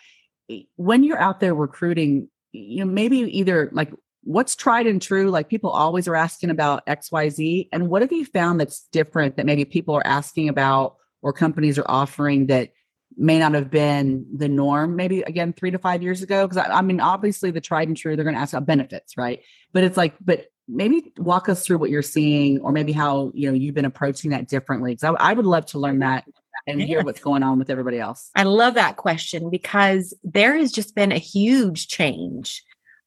When 0.76 1.02
you're 1.02 1.20
out 1.20 1.40
there 1.40 1.54
recruiting, 1.54 2.28
you 2.52 2.84
know, 2.84 2.90
maybe 2.90 3.18
either 3.18 3.68
like 3.72 3.92
what's 4.22 4.56
tried 4.56 4.86
and 4.86 5.00
true, 5.00 5.30
like 5.30 5.48
people 5.48 5.70
always 5.70 6.06
are 6.08 6.16
asking 6.16 6.50
about 6.50 6.84
XYZ, 6.86 7.68
and 7.72 7.88
what 7.88 8.02
have 8.02 8.12
you 8.12 8.24
found 8.24 8.60
that's 8.60 8.86
different 8.92 9.36
that 9.36 9.46
maybe 9.46 9.64
people 9.64 9.94
are 9.94 10.06
asking 10.06 10.48
about 10.48 10.96
or 11.22 11.32
companies 11.32 11.78
are 11.78 11.88
offering 11.88 12.46
that 12.46 12.70
may 13.16 13.38
not 13.38 13.54
have 13.54 13.70
been 13.70 14.24
the 14.34 14.48
norm 14.48 14.94
maybe 14.94 15.20
again 15.22 15.52
three 15.52 15.70
to 15.70 15.78
five 15.78 16.02
years 16.02 16.22
ago? 16.22 16.46
Because 16.46 16.58
I, 16.58 16.78
I, 16.78 16.82
mean 16.82 17.00
obviously 17.00 17.50
the 17.50 17.60
tried 17.60 17.88
and 17.88 17.96
true 17.96 18.16
they're 18.16 18.24
going 18.24 18.36
to 18.36 18.40
ask 18.40 18.52
about 18.52 18.66
benefits 18.66 19.16
right? 19.16 19.40
But 19.72 19.84
it's 19.84 19.96
like 19.96 20.14
but 20.20 20.46
maybe 20.68 21.12
walk 21.18 21.48
us 21.48 21.66
through 21.66 21.78
what 21.78 21.90
you're 21.90 22.02
seeing 22.02 22.60
or 22.60 22.72
maybe 22.72 22.92
how 22.92 23.32
you 23.34 23.48
know 23.48 23.54
you've 23.54 23.74
been 23.74 23.84
approaching 23.84 24.30
that 24.30 24.48
differently 24.48 24.92
because 24.92 25.14
I, 25.18 25.30
I, 25.30 25.32
would 25.32 25.46
love 25.46 25.66
to 25.66 25.78
learn 25.78 25.98
that 25.98 26.24
and 26.70 26.82
hear 26.82 27.02
what's 27.02 27.20
going 27.20 27.42
on 27.42 27.58
with 27.58 27.70
everybody 27.70 27.98
else. 27.98 28.30
I 28.34 28.44
love 28.44 28.74
that 28.74 28.96
question 28.96 29.50
because 29.50 30.14
there 30.24 30.56
has 30.56 30.72
just 30.72 30.94
been 30.94 31.12
a 31.12 31.18
huge 31.18 31.88
change. 31.88 32.62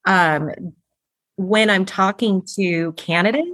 Um, 0.05 0.51
when 1.35 1.67
i'm 1.71 1.83
talking 1.83 2.43
to 2.45 2.91
candidates 2.91 3.49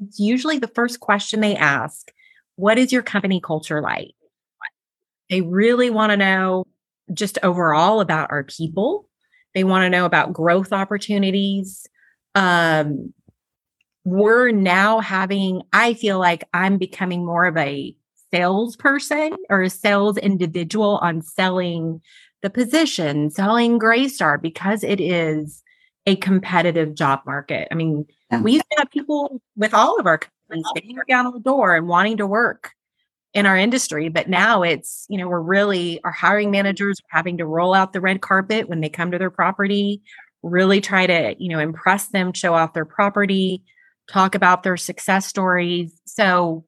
it's 0.00 0.20
usually 0.20 0.58
the 0.58 0.68
first 0.68 1.00
question 1.00 1.40
they 1.40 1.56
ask 1.56 2.12
what 2.56 2.78
is 2.78 2.92
your 2.92 3.02
company 3.02 3.40
culture 3.40 3.80
like? 3.80 4.14
They 5.30 5.42
really 5.42 5.90
want 5.90 6.10
to 6.10 6.16
know 6.16 6.66
just 7.12 7.38
overall 7.42 8.00
about 8.00 8.30
our 8.30 8.44
people. 8.44 9.08
They 9.54 9.64
want 9.64 9.84
to 9.84 9.90
know 9.90 10.04
about 10.04 10.32
growth 10.32 10.72
opportunities. 10.72 11.86
Um, 12.34 13.12
we're 14.04 14.50
now 14.50 15.00
having, 15.00 15.62
I 15.72 15.94
feel 15.94 16.18
like 16.18 16.44
I'm 16.52 16.78
becoming 16.78 17.24
more 17.24 17.44
of 17.44 17.56
a 17.56 17.94
salesperson 18.32 19.36
or 19.50 19.62
a 19.62 19.70
sales 19.70 20.16
individual 20.18 20.98
on 21.02 21.22
selling 21.22 22.00
the 22.42 22.50
position, 22.50 23.30
selling 23.30 23.78
Greystar 23.78 24.40
because 24.40 24.84
it 24.84 25.00
is 25.00 25.62
a 26.06 26.16
competitive 26.16 26.94
job 26.94 27.20
market. 27.26 27.68
I 27.70 27.74
mean, 27.74 28.06
yeah. 28.30 28.42
we 28.42 28.52
used 28.52 28.66
to 28.70 28.78
have 28.78 28.90
people 28.90 29.40
with 29.56 29.74
all 29.74 29.98
of 29.98 30.06
our 30.06 30.18
companies 30.18 30.66
banging 30.74 30.98
down 31.08 31.26
on 31.26 31.32
the 31.32 31.40
door 31.40 31.74
and 31.74 31.88
wanting 31.88 32.18
to 32.18 32.26
work. 32.26 32.72
in 33.34 33.44
our 33.44 33.56
industry. 33.58 34.08
But 34.08 34.30
now 34.30 34.62
it's, 34.62 35.04
you 35.10 35.18
know, 35.18 35.28
we're 35.28 35.42
really, 35.42 36.00
our 36.04 36.10
hiring 36.10 36.50
managers 36.50 36.98
are 37.00 37.16
having 37.16 37.36
to 37.36 37.44
roll 37.44 37.74
out 37.74 37.92
the 37.92 38.00
red 38.00 38.22
carpet 38.22 38.66
when 38.66 38.80
they 38.80 38.88
come 38.88 39.10
to 39.10 39.18
their 39.18 39.30
property, 39.30 40.00
really 40.42 40.80
try 40.80 41.06
to, 41.06 41.34
you 41.38 41.50
know, 41.50 41.58
impress 41.58 42.08
them, 42.08 42.32
show 42.32 42.54
off 42.54 42.72
their 42.72 42.86
property, 42.86 43.62
talk 44.10 44.34
about 44.34 44.62
their 44.62 44.78
success 44.78 45.26
stories. 45.26 46.00
So, 46.06 46.64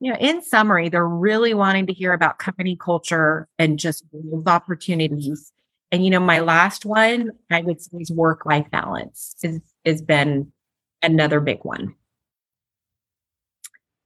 you 0.00 0.12
know, 0.12 0.18
in 0.18 0.42
summary, 0.42 0.88
they're 0.88 1.08
really 1.08 1.54
wanting 1.54 1.86
to 1.86 1.92
hear 1.92 2.12
about 2.12 2.38
company 2.38 2.76
culture 2.76 3.48
and 3.58 3.78
just 3.78 4.04
opportunities. 4.46 5.52
And 5.92 6.04
you 6.04 6.10
know, 6.10 6.20
my 6.20 6.40
last 6.40 6.84
one, 6.84 7.30
I 7.50 7.62
would 7.62 7.80
say, 7.80 7.98
is 7.98 8.10
work-life 8.10 8.70
balance. 8.70 9.36
Is 9.42 9.60
has 9.84 10.02
been 10.02 10.52
another 11.02 11.40
big 11.40 11.60
one. 11.62 11.94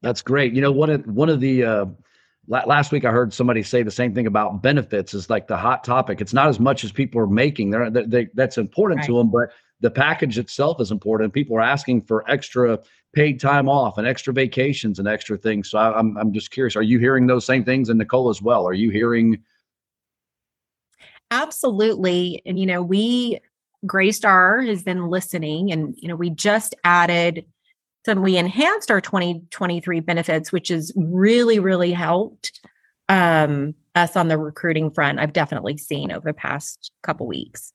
That's 0.03 0.23
great. 0.23 0.53
You 0.53 0.61
know, 0.61 0.73
one 0.73 0.91
of 0.91 1.07
one 1.07 1.29
of 1.29 1.41
the 1.41 1.65
uh, 1.65 1.87
last 2.47 2.93
week 2.93 3.05
I 3.05 3.11
heard 3.11 3.33
somebody 3.33 3.63
say 3.63 3.83
the 3.83 3.91
same 3.91 4.15
thing 4.15 4.27
about 4.27 4.63
benefits 4.63 5.15
is 5.15 5.31
like 5.31 5.49
the 5.49 5.57
hot 5.57 5.85
topic. 5.85 6.21
It's 6.21 6.35
not 6.35 6.49
as 6.49 6.61
much 6.61 6.85
as 6.85 6.93
people 6.93 7.21
are 7.21 7.27
making. 7.27 7.71
They're, 7.71 7.91
they, 7.91 8.05
they, 8.05 8.29
that's 8.35 8.59
important 8.59 9.01
right. 9.01 9.07
to 9.07 9.19
them, 9.19 9.31
but 9.31 9.51
the 9.81 9.91
package 9.91 10.39
itself 10.39 10.81
is 10.81 10.91
important. 10.91 11.33
People 11.33 11.57
are 11.57 11.63
asking 11.63 12.03
for 12.03 12.29
extra 12.31 12.79
paid 13.13 13.41
time 13.41 13.69
off 13.69 13.99
and 13.99 14.07
extra 14.07 14.33
vacations 14.33 14.99
and 14.99 15.09
extra 15.09 15.37
things. 15.37 15.71
So 15.71 15.79
I, 15.79 15.99
I'm 15.99 16.17
I'm 16.17 16.33
just 16.33 16.51
curious. 16.51 16.77
Are 16.77 16.83
you 16.83 16.99
hearing 16.99 17.27
those 17.27 17.45
same 17.45 17.65
things, 17.65 17.89
and 17.89 17.99
Nicole 17.99 18.31
as 18.31 18.41
well? 18.41 18.67
Are 18.67 18.75
you 18.75 18.91
hearing? 18.91 19.43
Absolutely, 21.31 22.43
and 22.47 22.59
you 22.59 22.67
know 22.67 22.83
we 22.83 23.41
Greystar 23.87 24.67
has 24.67 24.83
been 24.83 25.09
listening, 25.09 25.73
and 25.73 25.95
you 25.99 26.09
know 26.09 26.17
we 26.17 26.31
just 26.31 26.75
added 26.85 27.45
some. 28.05 28.23
We 28.23 28.37
enhanced 28.37 28.91
our 28.91 29.01
2023 29.01 30.01
benefits, 30.01 30.53
which 30.53 30.69
has 30.69 30.93
really 30.97 31.59
really 31.59 31.93
helped 31.93 32.61
um, 33.09 33.75
us 33.95 34.17
on 34.17 34.29
the 34.29 34.39
recruiting 34.39 34.91
front. 34.91 35.19
I've 35.19 35.33
definitely 35.33 35.77
seen 35.77 36.13
over 36.13 36.29
the 36.29 36.35
past 36.35 36.93
couple 37.03 37.27
weeks. 37.27 37.73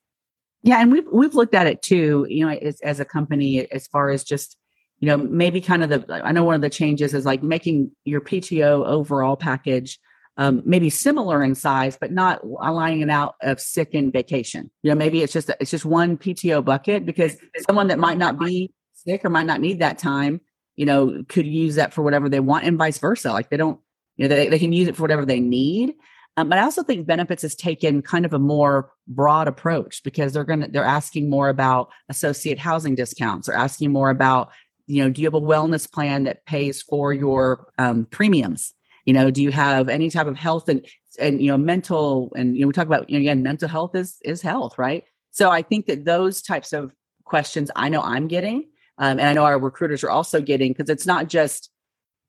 Yeah, 0.64 0.82
and 0.82 0.92
we've 0.92 1.08
we've 1.12 1.36
looked 1.36 1.54
at 1.54 1.68
it 1.68 1.82
too. 1.82 2.26
You 2.30 2.48
know, 2.48 2.54
as, 2.54 2.80
as 2.82 3.00
a 3.00 3.06
company, 3.06 3.70
as 3.72 3.88
far 3.88 4.10
as 4.10 4.24
just 4.24 4.58
you 5.00 5.08
know, 5.08 5.18
maybe 5.18 5.62
kind 5.62 5.84
of 5.84 5.90
the, 5.90 6.22
I 6.24 6.32
know 6.32 6.44
one 6.44 6.56
of 6.56 6.62
the 6.62 6.70
changes 6.70 7.14
is 7.14 7.26
like 7.26 7.44
making 7.44 7.92
your 8.06 8.22
PTO 8.22 8.86
overall 8.86 9.36
package 9.36 10.00
um, 10.38 10.62
maybe 10.66 10.90
similar 10.90 11.44
in 11.44 11.56
size, 11.56 11.98
but 12.00 12.12
not 12.12 12.42
aligning 12.44 13.02
it 13.02 13.10
out 13.10 13.36
of 13.42 13.60
sick 13.60 13.94
and 13.94 14.12
vacation. 14.12 14.70
You 14.84 14.92
know, 14.92 14.96
maybe 14.96 15.24
it's 15.24 15.32
just 15.32 15.50
it's 15.60 15.72
just 15.72 15.86
one 15.86 16.18
PTO 16.18 16.64
bucket 16.64 17.06
because 17.06 17.38
someone 17.68 17.88
that 17.88 18.00
might 18.00 18.18
not 18.18 18.38
be 18.38 18.74
sick 18.94 19.24
or 19.24 19.30
might 19.30 19.46
not 19.46 19.62
need 19.62 19.80
that 19.80 19.98
time, 19.98 20.42
you 20.76 20.86
know, 20.86 21.24
could 21.30 21.46
use 21.46 21.76
that 21.76 21.94
for 21.94 22.02
whatever 22.02 22.28
they 22.28 22.42
want, 22.42 22.66
and 22.66 22.78
vice 22.78 22.98
versa. 22.98 23.32
Like 23.32 23.50
they 23.50 23.58
don't, 23.58 23.80
you 24.18 24.28
know, 24.28 24.36
they, 24.36 24.50
they 24.50 24.60
can 24.60 24.74
use 24.74 24.90
it 24.90 24.96
for 24.96 25.04
whatever 25.04 25.26
they 25.26 25.40
need. 25.40 25.94
Um, 26.38 26.50
but 26.50 26.60
I 26.60 26.64
also 26.64 26.84
think 26.84 27.08
benefits 27.08 27.44
has 27.44 27.56
taken 27.56 28.02
kind 28.02 28.26
of 28.26 28.34
a 28.34 28.40
more 28.40 28.92
broad 29.08 29.48
approach 29.48 30.04
because 30.04 30.34
they're 30.34 30.44
going 30.44 30.62
to 30.62 30.68
they're 30.68 30.84
asking 30.84 31.30
more 31.30 31.48
about 31.48 31.92
associate 32.10 32.60
housing 32.60 32.94
discounts. 32.94 33.48
They're 33.48 33.56
asking 33.56 33.94
more 33.94 34.10
about 34.10 34.50
you 34.88 35.04
know, 35.04 35.10
do 35.10 35.22
you 35.22 35.28
have 35.28 35.34
a 35.34 35.42
wellness 35.42 35.92
plan 35.92 36.24
that 36.24 36.46
pays 36.46 36.82
for 36.82 37.14
your 37.14 37.68
um, 37.78 38.06
premiums? 38.12 38.74
You 39.06 39.14
know, 39.14 39.32
do 39.32 39.42
you 39.42 39.52
have 39.52 39.90
any 39.90 40.10
type 40.10 40.28
of 40.28 40.38
health 40.38 40.70
and 40.70 40.86
and 41.20 41.42
you 41.42 41.50
know 41.50 41.58
mental 41.58 42.34
and 42.36 42.56
you 42.56 42.62
know 42.62 42.68
we 42.68 42.74
talk 42.74 42.88
about 42.88 43.10
you 43.10 43.18
know 43.18 43.22
again 43.22 43.44
mental 43.44 43.70
health 43.70 43.96
is 43.96 44.18
is 44.24 44.42
health, 44.42 44.78
right? 44.78 45.04
So 45.32 45.50
I 45.50 45.62
think 45.62 45.86
that 45.88 46.06
those 46.06 46.42
types 46.42 46.74
of 46.74 46.94
questions 47.24 47.70
I 47.76 47.90
know 47.90 48.02
I'm 48.02 48.28
getting, 48.28 48.70
um, 48.98 49.20
and 49.20 49.22
I 49.22 49.34
know 49.34 49.44
our 49.44 49.60
recruiters 49.60 50.04
are 50.04 50.10
also 50.10 50.42
getting 50.42 50.74
because 50.74 50.90
it's 50.90 51.06
not 51.06 51.30
just 51.30 51.70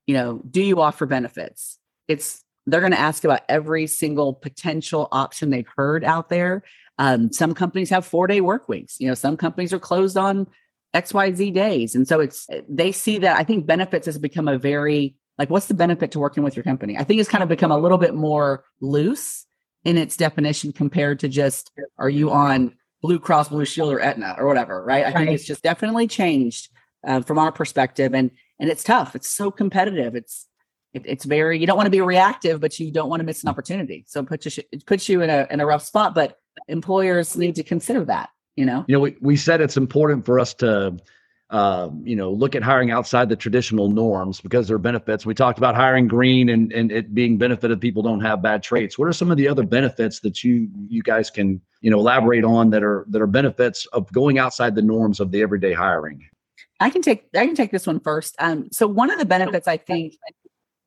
you 0.06 0.14
know 0.14 0.42
do 0.50 0.62
you 0.62 0.80
offer 0.80 1.06
benefits? 1.06 1.78
It's 2.08 2.42
they're 2.66 2.80
going 2.80 2.92
to 2.92 2.98
ask 2.98 3.24
about 3.24 3.42
every 3.48 3.86
single 3.86 4.34
potential 4.34 5.08
option 5.12 5.50
they've 5.50 5.68
heard 5.76 6.04
out 6.04 6.28
there. 6.28 6.62
Um, 6.98 7.32
some 7.32 7.54
companies 7.54 7.90
have 7.90 8.04
four 8.04 8.26
day 8.26 8.40
work 8.40 8.68
weeks. 8.68 8.96
You 8.98 9.08
know, 9.08 9.14
some 9.14 9.36
companies 9.36 9.72
are 9.72 9.78
closed 9.78 10.16
on 10.16 10.46
XYZ 10.94 11.52
days. 11.52 11.94
And 11.94 12.08
so 12.08 12.20
it's, 12.20 12.48
they 12.68 12.92
see 12.92 13.18
that 13.18 13.38
I 13.38 13.44
think 13.44 13.66
benefits 13.66 14.06
has 14.06 14.18
become 14.18 14.48
a 14.48 14.58
very, 14.58 15.16
like, 15.38 15.50
what's 15.50 15.66
the 15.66 15.74
benefit 15.74 16.12
to 16.12 16.18
working 16.18 16.42
with 16.42 16.56
your 16.56 16.62
company? 16.62 16.96
I 16.96 17.04
think 17.04 17.20
it's 17.20 17.28
kind 17.28 17.42
of 17.42 17.48
become 17.48 17.70
a 17.70 17.78
little 17.78 17.98
bit 17.98 18.14
more 18.14 18.64
loose 18.80 19.44
in 19.84 19.98
its 19.98 20.16
definition 20.16 20.72
compared 20.72 21.20
to 21.20 21.28
just, 21.28 21.70
are 21.98 22.08
you 22.08 22.30
on 22.30 22.74
Blue 23.02 23.18
Cross 23.18 23.50
Blue 23.50 23.64
Shield 23.64 23.92
or 23.92 24.00
Aetna 24.00 24.36
or 24.38 24.46
whatever, 24.46 24.82
right? 24.82 25.04
I 25.04 25.08
right. 25.08 25.16
think 25.16 25.30
it's 25.30 25.44
just 25.44 25.62
definitely 25.62 26.06
changed 26.08 26.70
uh, 27.06 27.20
from 27.20 27.38
our 27.38 27.52
perspective. 27.52 28.14
And, 28.14 28.30
and 28.58 28.70
it's 28.70 28.82
tough. 28.82 29.14
It's 29.14 29.28
so 29.28 29.50
competitive. 29.50 30.14
It's, 30.14 30.46
it, 30.94 31.02
it's 31.04 31.24
very, 31.26 31.58
you 31.58 31.66
don't 31.66 31.76
want 31.76 31.86
to 31.86 31.90
be 31.90 32.00
reactive, 32.00 32.60
but 32.60 32.80
you 32.80 32.90
don't 32.90 33.10
want 33.10 33.20
to 33.20 33.24
miss 33.24 33.42
an 33.42 33.50
opportunity. 33.50 34.04
So 34.08 34.20
it 34.20 34.26
puts 34.26 34.56
you, 34.56 34.62
it 34.72 34.86
puts 34.86 35.08
you 35.08 35.20
in 35.20 35.28
a, 35.28 35.46
in 35.50 35.60
a 35.60 35.66
rough 35.66 35.84
spot, 35.84 36.14
but 36.14 36.38
employers 36.68 37.36
need 37.36 37.56
to 37.56 37.62
consider 37.62 38.06
that 38.06 38.30
you 38.56 38.64
know? 38.64 38.84
You 38.88 38.94
know 38.94 39.00
we, 39.00 39.16
we 39.20 39.36
said 39.36 39.60
it's 39.60 39.76
important 39.76 40.24
for 40.24 40.40
us 40.40 40.54
to 40.54 40.96
uh, 41.50 41.90
you 42.02 42.16
know 42.16 42.32
look 42.32 42.56
at 42.56 42.62
hiring 42.62 42.90
outside 42.90 43.28
the 43.28 43.36
traditional 43.36 43.88
norms 43.88 44.40
because 44.40 44.66
there 44.66 44.74
are 44.74 44.80
benefits. 44.80 45.24
We 45.24 45.34
talked 45.34 45.58
about 45.58 45.76
hiring 45.76 46.08
green 46.08 46.48
and 46.48 46.72
and 46.72 46.90
it 46.90 47.14
being 47.14 47.38
benefited 47.38 47.80
people 47.80 48.02
don't 48.02 48.20
have 48.20 48.42
bad 48.42 48.62
traits. 48.62 48.98
What 48.98 49.08
are 49.08 49.12
some 49.12 49.30
of 49.30 49.36
the 49.36 49.46
other 49.46 49.62
benefits 49.62 50.20
that 50.20 50.42
you 50.42 50.68
you 50.88 51.02
guys 51.02 51.30
can 51.30 51.60
you 51.82 51.90
know 51.90 51.98
elaborate 51.98 52.44
on 52.44 52.70
that 52.70 52.82
are 52.82 53.06
that 53.10 53.22
are 53.22 53.28
benefits 53.28 53.86
of 53.86 54.10
going 54.12 54.38
outside 54.38 54.74
the 54.74 54.82
norms 54.82 55.20
of 55.20 55.30
the 55.30 55.40
everyday 55.42 55.72
hiring? 55.72 56.26
I 56.80 56.90
can 56.90 57.02
take 57.02 57.26
i 57.36 57.46
can 57.46 57.54
take 57.54 57.70
this 57.70 57.86
one 57.86 58.00
first. 58.00 58.34
Um, 58.38 58.68
so 58.72 58.86
one 58.88 59.10
of 59.10 59.18
the 59.18 59.24
benefits 59.24 59.68
i 59.68 59.76
think 59.76 60.14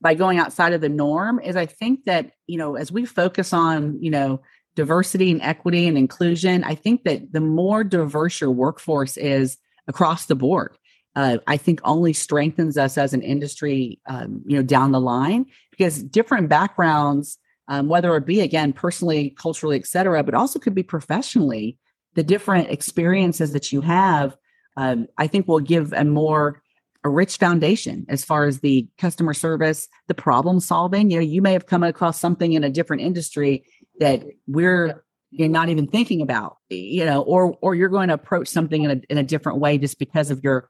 by 0.01 0.13
going 0.13 0.39
outside 0.39 0.73
of 0.73 0.81
the 0.81 0.89
norm 0.89 1.39
is 1.39 1.55
i 1.55 1.65
think 1.65 2.05
that 2.05 2.31
you 2.47 2.57
know 2.57 2.75
as 2.75 2.91
we 2.91 3.05
focus 3.05 3.53
on 3.53 4.01
you 4.01 4.11
know 4.11 4.41
diversity 4.79 5.29
and 5.29 5.41
equity 5.41 5.89
and 5.89 5.97
inclusion, 5.97 6.63
I 6.63 6.73
think 6.73 7.03
that 7.03 7.33
the 7.33 7.41
more 7.41 7.83
diverse 7.83 8.39
your 8.39 8.51
workforce 8.51 9.17
is 9.17 9.57
across 9.89 10.27
the 10.27 10.35
board, 10.35 10.77
uh, 11.17 11.39
I 11.47 11.57
think 11.57 11.81
only 11.83 12.13
strengthens 12.13 12.77
us 12.77 12.97
as 12.97 13.13
an 13.13 13.21
industry, 13.21 13.99
um, 14.05 14.41
you 14.45 14.55
know, 14.55 14.63
down 14.63 14.93
the 14.93 15.01
line 15.01 15.47
because 15.69 16.01
different 16.01 16.47
backgrounds, 16.47 17.37
um, 17.67 17.89
whether 17.89 18.15
it 18.15 18.25
be 18.25 18.39
again 18.39 18.71
personally, 18.71 19.31
culturally, 19.31 19.77
et 19.77 19.85
cetera, 19.85 20.23
but 20.23 20.33
also 20.33 20.59
could 20.59 20.75
be 20.75 20.83
professionally, 20.95 21.77
the 22.13 22.23
different 22.23 22.69
experiences 22.69 23.51
that 23.51 23.73
you 23.73 23.81
have, 23.81 24.37
um, 24.77 25.07
I 25.17 25.27
think 25.27 25.45
will 25.45 25.59
give 25.59 25.91
a 25.91 26.05
more 26.05 26.61
a 27.03 27.09
rich 27.09 27.37
foundation 27.37 28.05
as 28.09 28.25
far 28.25 28.45
as 28.45 28.59
the 28.59 28.87
customer 28.97 29.33
service, 29.33 29.87
the 30.07 30.13
problem 30.13 30.59
solving. 30.59 31.09
You 31.09 31.17
know, 31.17 31.25
you 31.25 31.41
may 31.41 31.53
have 31.53 31.65
come 31.65 31.83
across 31.83 32.19
something 32.19 32.53
in 32.53 32.63
a 32.63 32.69
different 32.69 33.01
industry 33.01 33.63
that 33.99 34.23
we're 34.47 35.03
you're 35.31 35.47
not 35.47 35.69
even 35.69 35.87
thinking 35.87 36.21
about, 36.21 36.57
you 36.69 37.05
know, 37.05 37.21
or 37.21 37.55
or 37.61 37.75
you're 37.75 37.89
going 37.89 38.07
to 38.07 38.15
approach 38.15 38.47
something 38.47 38.83
in 38.83 38.91
a 38.91 39.01
in 39.09 39.17
a 39.17 39.23
different 39.23 39.59
way 39.59 39.77
just 39.77 39.99
because 39.99 40.31
of 40.31 40.43
your 40.43 40.69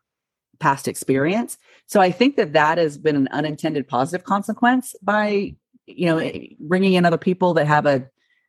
past 0.60 0.88
experience. 0.88 1.58
So 1.88 2.02
I 2.02 2.12
think 2.12 2.36
that 2.36 2.54
that 2.54 2.78
has 2.78 2.98
been 2.98 3.16
an 3.16 3.30
unintended 3.32 3.88
positive 3.88 4.26
consequence 4.26 4.96
by 5.02 5.56
you 5.86 6.06
know 6.08 6.32
bringing 6.60 6.94
in 6.94 7.06
other 7.06 7.18
people 7.18 7.54
that 7.56 7.68
have 7.68 7.86
a 7.86 8.08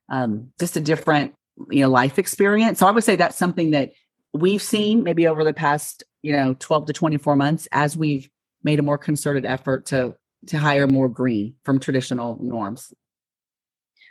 um, 0.09 0.49
just 0.59 0.77
a 0.77 0.81
different 0.81 1.35
you 1.71 1.83
know 1.83 1.91
life 1.91 2.19
experience. 2.19 2.79
So 2.81 2.87
I 2.87 2.91
would 2.91 3.05
say 3.05 3.17
that's 3.17 3.39
something 3.39 3.71
that 3.71 3.93
we've 4.33 4.63
seen 4.63 5.05
maybe 5.05 5.27
over 5.27 5.45
the 5.45 5.55
past 5.55 6.03
you 6.23 6.33
know 6.33 6.57
12 6.59 6.87
to 6.87 6.93
24 6.93 7.37
months 7.37 7.69
as 7.73 7.97
we've 7.97 8.29
made 8.63 8.79
a 8.79 8.83
more 8.83 8.99
concerted 8.99 9.47
effort 9.47 9.87
to 9.87 10.15
to 10.47 10.59
hire 10.59 10.87
more 10.87 11.09
green 11.09 11.55
from 11.65 11.79
traditional 11.79 12.39
norms 12.43 12.93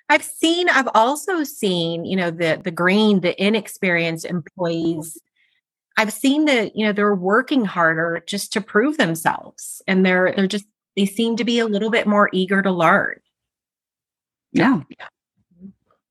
I've 0.09 0.23
seen, 0.23 0.69
I've 0.69 0.89
also 0.95 1.43
seen, 1.43 2.03
you 2.03 2.15
know, 2.15 2.31
the 2.31 2.59
the 2.63 2.71
green, 2.71 3.21
the 3.21 3.41
inexperienced 3.41 4.25
employees. 4.25 5.17
I've 5.97 6.11
seen 6.11 6.45
that, 6.45 6.75
you 6.75 6.85
know, 6.85 6.93
they're 6.93 7.13
working 7.13 7.65
harder 7.65 8.23
just 8.25 8.51
to 8.53 8.61
prove 8.61 8.97
themselves. 8.97 9.81
And 9.87 10.05
they're 10.05 10.33
they're 10.35 10.47
just 10.47 10.65
they 10.95 11.05
seem 11.05 11.35
to 11.37 11.43
be 11.43 11.59
a 11.59 11.67
little 11.67 11.91
bit 11.91 12.07
more 12.07 12.29
eager 12.33 12.61
to 12.61 12.71
learn. 12.71 13.19
Yeah. 14.51 14.81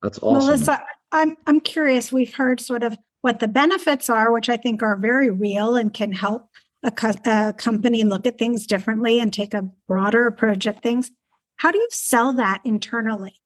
That's 0.02 0.18
awesome. 0.22 0.46
Melissa, 0.46 0.82
I'm 1.10 1.36
I'm 1.46 1.60
curious. 1.60 2.12
We've 2.12 2.34
heard 2.34 2.60
sort 2.60 2.84
of 2.84 2.96
what 3.22 3.40
the 3.40 3.48
benefits 3.48 4.08
are, 4.08 4.32
which 4.32 4.48
I 4.48 4.56
think 4.56 4.82
are 4.82 4.96
very 4.96 5.30
real 5.30 5.74
and 5.74 5.92
can 5.92 6.12
help 6.12 6.48
a, 6.84 6.90
co- 6.92 7.14
a 7.24 7.52
company 7.52 8.04
look 8.04 8.26
at 8.26 8.38
things 8.38 8.66
differently 8.66 9.18
and 9.18 9.32
take 9.32 9.54
a 9.54 9.68
broader 9.88 10.26
approach 10.26 10.66
at 10.66 10.82
things. 10.82 11.10
How 11.56 11.72
do 11.72 11.78
you 11.78 11.88
sell 11.90 12.32
that 12.34 12.60
internally? 12.64 13.40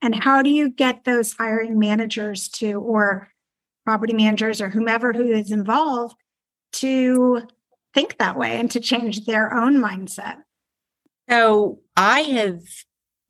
And 0.00 0.14
how 0.14 0.42
do 0.42 0.50
you 0.50 0.70
get 0.70 1.04
those 1.04 1.32
hiring 1.32 1.78
managers 1.78 2.48
to, 2.50 2.74
or 2.74 3.28
property 3.84 4.12
managers 4.12 4.60
or 4.60 4.68
whomever 4.68 5.12
who 5.12 5.30
is 5.32 5.50
involved 5.50 6.14
to 6.74 7.42
think 7.94 8.18
that 8.18 8.36
way 8.36 8.58
and 8.58 8.70
to 8.70 8.80
change 8.80 9.24
their 9.24 9.52
own 9.54 9.78
mindset? 9.78 10.36
So 11.28 11.80
I 11.96 12.20
have, 12.20 12.60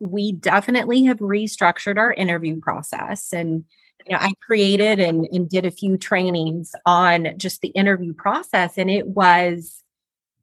we 0.00 0.32
definitely 0.32 1.04
have 1.04 1.18
restructured 1.18 1.96
our 1.96 2.12
interview 2.12 2.60
process. 2.60 3.32
And 3.32 3.64
you 4.06 4.12
know, 4.12 4.18
I 4.20 4.32
created 4.44 5.00
and, 5.00 5.26
and 5.32 5.48
did 5.48 5.64
a 5.66 5.70
few 5.70 5.96
trainings 5.96 6.72
on 6.87 7.37
just 7.37 7.60
the 7.60 7.68
interview 7.68 8.12
process. 8.14 8.78
And 8.78 8.90
it 8.90 9.06
was 9.06 9.82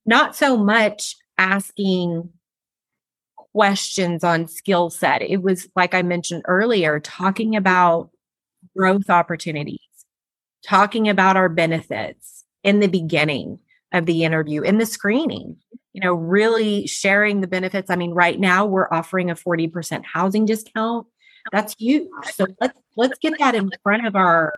not 0.06 0.36
so 0.36 0.58
much 0.58 1.16
asking 1.38 2.30
questions 3.56 4.22
on 4.22 4.50
skill 4.50 4.90
set. 4.90 5.22
It 5.22 5.42
was 5.42 5.70
like 5.78 5.94
I 5.94 6.02
mentioned 6.02 6.44
earlier, 6.46 7.00
talking 7.00 7.56
about 7.56 8.10
growth 8.76 9.10
opportunities, 9.10 9.80
talking 10.68 11.08
about 11.08 11.38
our 11.38 11.48
benefits 11.48 12.44
in 12.64 12.82
the 12.82 12.90
beginning 12.90 13.60
of 13.94 14.08
the 14.08 14.26
interview, 14.26 14.62
in 14.62 14.78
the 14.78 14.86
screening, 14.86 15.56
you 15.94 16.02
know, 16.02 16.14
really 16.14 16.86
sharing 16.86 17.40
the 17.40 17.48
benefits. 17.48 17.90
I 17.90 17.96
mean, 17.96 18.12
right 18.12 18.38
now 18.38 18.66
we're 18.66 18.92
offering 18.92 19.32
a 19.32 19.36
40% 19.36 20.04
housing 20.04 20.46
discount. 20.46 21.08
That's 21.54 21.74
huge. 21.80 22.10
So 22.34 22.48
let's 22.60 22.78
let's 22.98 23.18
get 23.20 23.40
that 23.40 23.56
in 23.56 23.72
front 23.84 24.06
of 24.06 24.18
our 24.18 24.54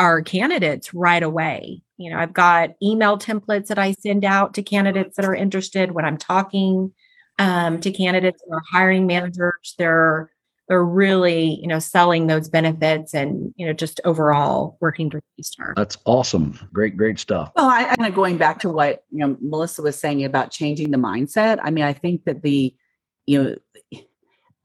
our 0.00 0.20
candidates 0.20 0.92
right 0.94 1.22
away. 1.22 1.82
You 1.98 2.10
know, 2.10 2.18
I've 2.18 2.32
got 2.32 2.70
email 2.82 3.18
templates 3.18 3.68
that 3.68 3.78
I 3.78 3.92
send 3.92 4.24
out 4.24 4.54
to 4.54 4.64
candidates 4.64 5.14
that 5.14 5.24
are 5.24 5.34
interested 5.34 5.92
when 5.92 6.04
I'm 6.04 6.18
talking 6.18 6.92
um, 7.38 7.80
to 7.80 7.90
candidates 7.90 8.42
or 8.46 8.62
hiring 8.70 9.06
managers. 9.06 9.74
They're 9.78 10.30
they're 10.68 10.84
really 10.84 11.58
you 11.60 11.66
know 11.66 11.78
selling 11.78 12.26
those 12.26 12.48
benefits 12.48 13.14
and 13.14 13.52
you 13.56 13.66
know 13.66 13.72
just 13.72 14.00
overall 14.04 14.78
working 14.80 15.10
to 15.10 15.20
restart. 15.36 15.76
That's 15.76 15.98
awesome. 16.04 16.58
Great, 16.72 16.96
great 16.96 17.18
stuff. 17.18 17.52
Well, 17.56 17.68
I, 17.68 17.90
I 17.90 17.96
kind 17.96 18.08
of 18.08 18.14
going 18.14 18.38
back 18.38 18.60
to 18.60 18.70
what 18.70 19.04
you 19.10 19.18
know 19.18 19.36
Melissa 19.40 19.82
was 19.82 19.98
saying 19.98 20.24
about 20.24 20.50
changing 20.50 20.90
the 20.90 20.98
mindset. 20.98 21.58
I 21.62 21.70
mean, 21.70 21.84
I 21.84 21.92
think 21.92 22.24
that 22.24 22.42
the 22.42 22.74
you 23.26 23.42
know 23.42 24.00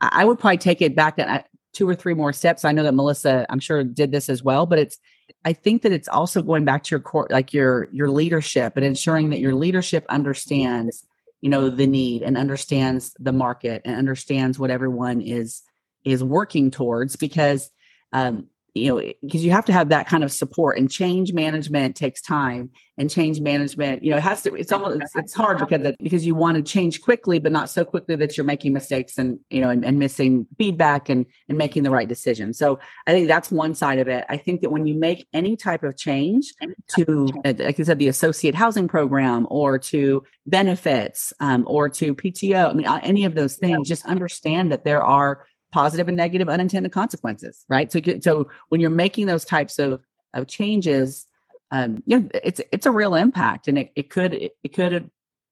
I 0.02 0.24
would 0.24 0.40
probably 0.40 0.58
take 0.58 0.82
it 0.82 0.96
back 0.96 1.18
that 1.18 1.48
two 1.74 1.88
or 1.88 1.96
three 1.96 2.14
more 2.14 2.34
steps. 2.34 2.66
I 2.66 2.72
know 2.72 2.84
that 2.84 2.94
Melissa, 2.94 3.46
I'm 3.50 3.60
sure, 3.60 3.84
did 3.84 4.12
this 4.12 4.30
as 4.30 4.44
well, 4.44 4.66
but 4.66 4.80
it's 4.80 4.98
I 5.46 5.54
think 5.54 5.84
that 5.84 5.92
it's 5.92 6.08
also 6.08 6.42
going 6.42 6.66
back 6.66 6.84
to 6.84 6.92
your 6.92 7.00
core, 7.00 7.28
like 7.30 7.54
your 7.54 7.88
your 7.92 8.10
leadership 8.10 8.74
and 8.76 8.86
ensuring 8.86 9.30
that 9.30 9.40
your 9.40 9.56
leadership 9.56 10.06
understands, 10.10 11.06
you 11.42 11.50
know, 11.50 11.70
the 11.70 11.88
need 11.88 12.22
and 12.22 12.38
understands 12.38 13.14
the 13.20 13.32
market 13.32 13.82
and 13.86 13.96
understands 13.96 14.60
what 14.60 14.72
everyone 14.72 15.22
is 15.22 15.62
is 16.06 16.24
working 16.24 16.72
towards 16.72 17.16
because 17.16 17.70
um, 18.14 18.48
you 18.74 18.90
know 18.90 19.14
because 19.22 19.44
you 19.44 19.52
have 19.52 19.66
to 19.66 19.74
have 19.74 19.90
that 19.90 20.08
kind 20.08 20.24
of 20.24 20.32
support 20.32 20.78
and 20.78 20.90
change 20.90 21.34
management 21.34 21.96
takes 21.96 22.22
time 22.22 22.70
and 22.98 23.10
change 23.10 23.40
management 23.40 24.04
you 24.04 24.12
know 24.12 24.18
it 24.18 24.24
has 24.24 24.42
to 24.42 24.54
it's 24.56 24.72
almost 24.72 25.02
it's, 25.02 25.16
it's 25.16 25.34
hard 25.34 25.58
because 25.58 25.82
it, 25.86 25.96
because 26.00 26.26
you 26.26 26.36
want 26.36 26.56
to 26.56 26.64
change 26.64 27.02
quickly 27.02 27.40
but 27.40 27.52
not 27.52 27.70
so 27.70 27.84
quickly 27.84 28.16
that 28.16 28.38
you're 28.38 28.46
making 28.46 28.74
mistakes 28.74 29.18
and 29.18 29.40
you 29.50 29.62
know 29.62 29.70
and, 29.70 29.86
and 29.86 29.98
missing 30.00 30.46
feedback 30.58 31.10
and 31.10 31.26
and 31.48 31.58
making 31.58 31.84
the 31.84 31.92
right 31.92 32.08
decision. 32.08 32.54
So 32.54 32.80
i 33.08 33.12
think 33.12 33.28
that's 33.28 33.52
one 33.52 33.76
side 33.76 34.00
of 34.00 34.08
it. 34.08 34.26
I 34.30 34.38
think 34.38 34.62
that 34.62 34.70
when 34.70 34.86
you 34.86 34.96
make 34.96 35.28
any 35.34 35.56
type 35.56 35.84
of 35.84 35.98
change 35.98 36.54
to 36.96 37.30
like 37.44 37.80
i 37.80 37.84
said 37.84 38.00
the 38.00 38.08
associate 38.08 38.56
housing 38.56 38.88
program 38.88 39.48
or 39.50 39.80
to 39.80 40.24
benefits 40.46 41.34
um, 41.40 41.64
or 41.68 41.90
to 41.90 42.16
pto 42.16 42.70
i 42.70 42.74
mean 42.74 42.88
any 43.04 43.26
of 43.26 43.36
those 43.36 43.56
things 43.56 43.88
just 43.88 44.06
understand 44.06 44.72
that 44.72 44.84
there 44.84 45.04
are 45.04 45.46
positive 45.72 46.08
and 46.08 46.18
negative 46.18 46.50
unintended 46.50 46.92
consequences, 46.92 47.66
right? 47.70 47.92
So, 47.92 48.00
so 48.22 48.50
when 48.70 48.82
you're 48.82 48.90
making 48.90 49.28
those 49.28 49.46
types 49.46 49.80
of, 49.80 50.02
of 50.34 50.48
changes, 50.48 51.26
um, 51.72 52.02
you 52.06 52.20
know, 52.20 52.30
it's 52.44 52.62
it's 52.72 52.86
a 52.86 52.92
real 52.92 53.16
impact, 53.16 53.68
and 53.68 53.78
it, 53.78 53.92
it 53.96 54.10
could 54.10 54.34
it, 54.34 54.54
it 54.64 54.70
could 54.70 55.10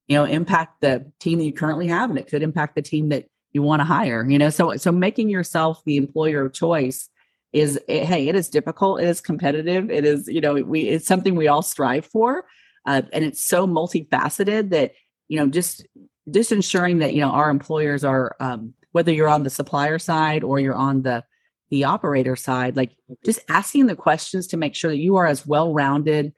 you 0.07 0.17
know 0.17 0.23
impact 0.23 0.81
the 0.81 1.11
team 1.19 1.39
that 1.39 1.45
you 1.45 1.53
currently 1.53 1.87
have, 1.87 2.09
and 2.09 2.17
it 2.17 2.27
could 2.27 2.41
impact 2.41 2.75
the 2.75 2.81
team 2.81 3.09
that 3.09 3.27
you 3.51 3.61
want 3.61 3.81
to 3.81 3.85
hire. 3.85 4.27
You 4.27 4.39
know, 4.39 4.49
so 4.49 4.75
so 4.77 4.91
making 4.91 5.29
yourself 5.29 5.81
the 5.85 5.97
employer 5.97 6.45
of 6.45 6.53
choice 6.53 7.09
is 7.53 7.79
it, 7.87 8.05
hey, 8.05 8.27
it 8.27 8.35
is 8.35 8.49
difficult, 8.49 9.01
it 9.01 9.07
is 9.07 9.21
competitive, 9.21 9.91
it 9.91 10.05
is 10.05 10.27
you 10.27 10.41
know 10.41 10.55
we 10.55 10.81
it's 10.81 11.05
something 11.05 11.35
we 11.35 11.47
all 11.47 11.61
strive 11.61 12.05
for, 12.05 12.45
uh, 12.85 13.03
and 13.13 13.23
it's 13.23 13.45
so 13.45 13.67
multifaceted 13.67 14.71
that 14.71 14.93
you 15.27 15.37
know 15.37 15.47
just 15.47 15.85
just 16.31 16.51
ensuring 16.51 16.99
that 16.99 17.13
you 17.13 17.21
know 17.21 17.29
our 17.29 17.51
employers 17.51 18.03
are 18.03 18.35
um, 18.39 18.73
whether 18.97 19.13
you're 19.13 19.29
on 19.29 19.43
the 19.43 19.49
supplier 19.51 19.99
side 19.99 20.43
or 20.43 20.59
you're 20.59 20.73
on 20.73 21.03
the 21.03 21.23
the 21.69 21.83
operator 21.83 22.35
side 22.35 22.75
like 22.75 22.95
just 23.23 23.39
asking 23.47 23.85
the 23.85 23.95
questions 23.95 24.47
to 24.47 24.57
make 24.57 24.73
sure 24.73 24.89
that 24.89 24.97
you 24.97 25.17
are 25.17 25.27
as 25.27 25.45
well 25.45 25.71
rounded 25.71 26.33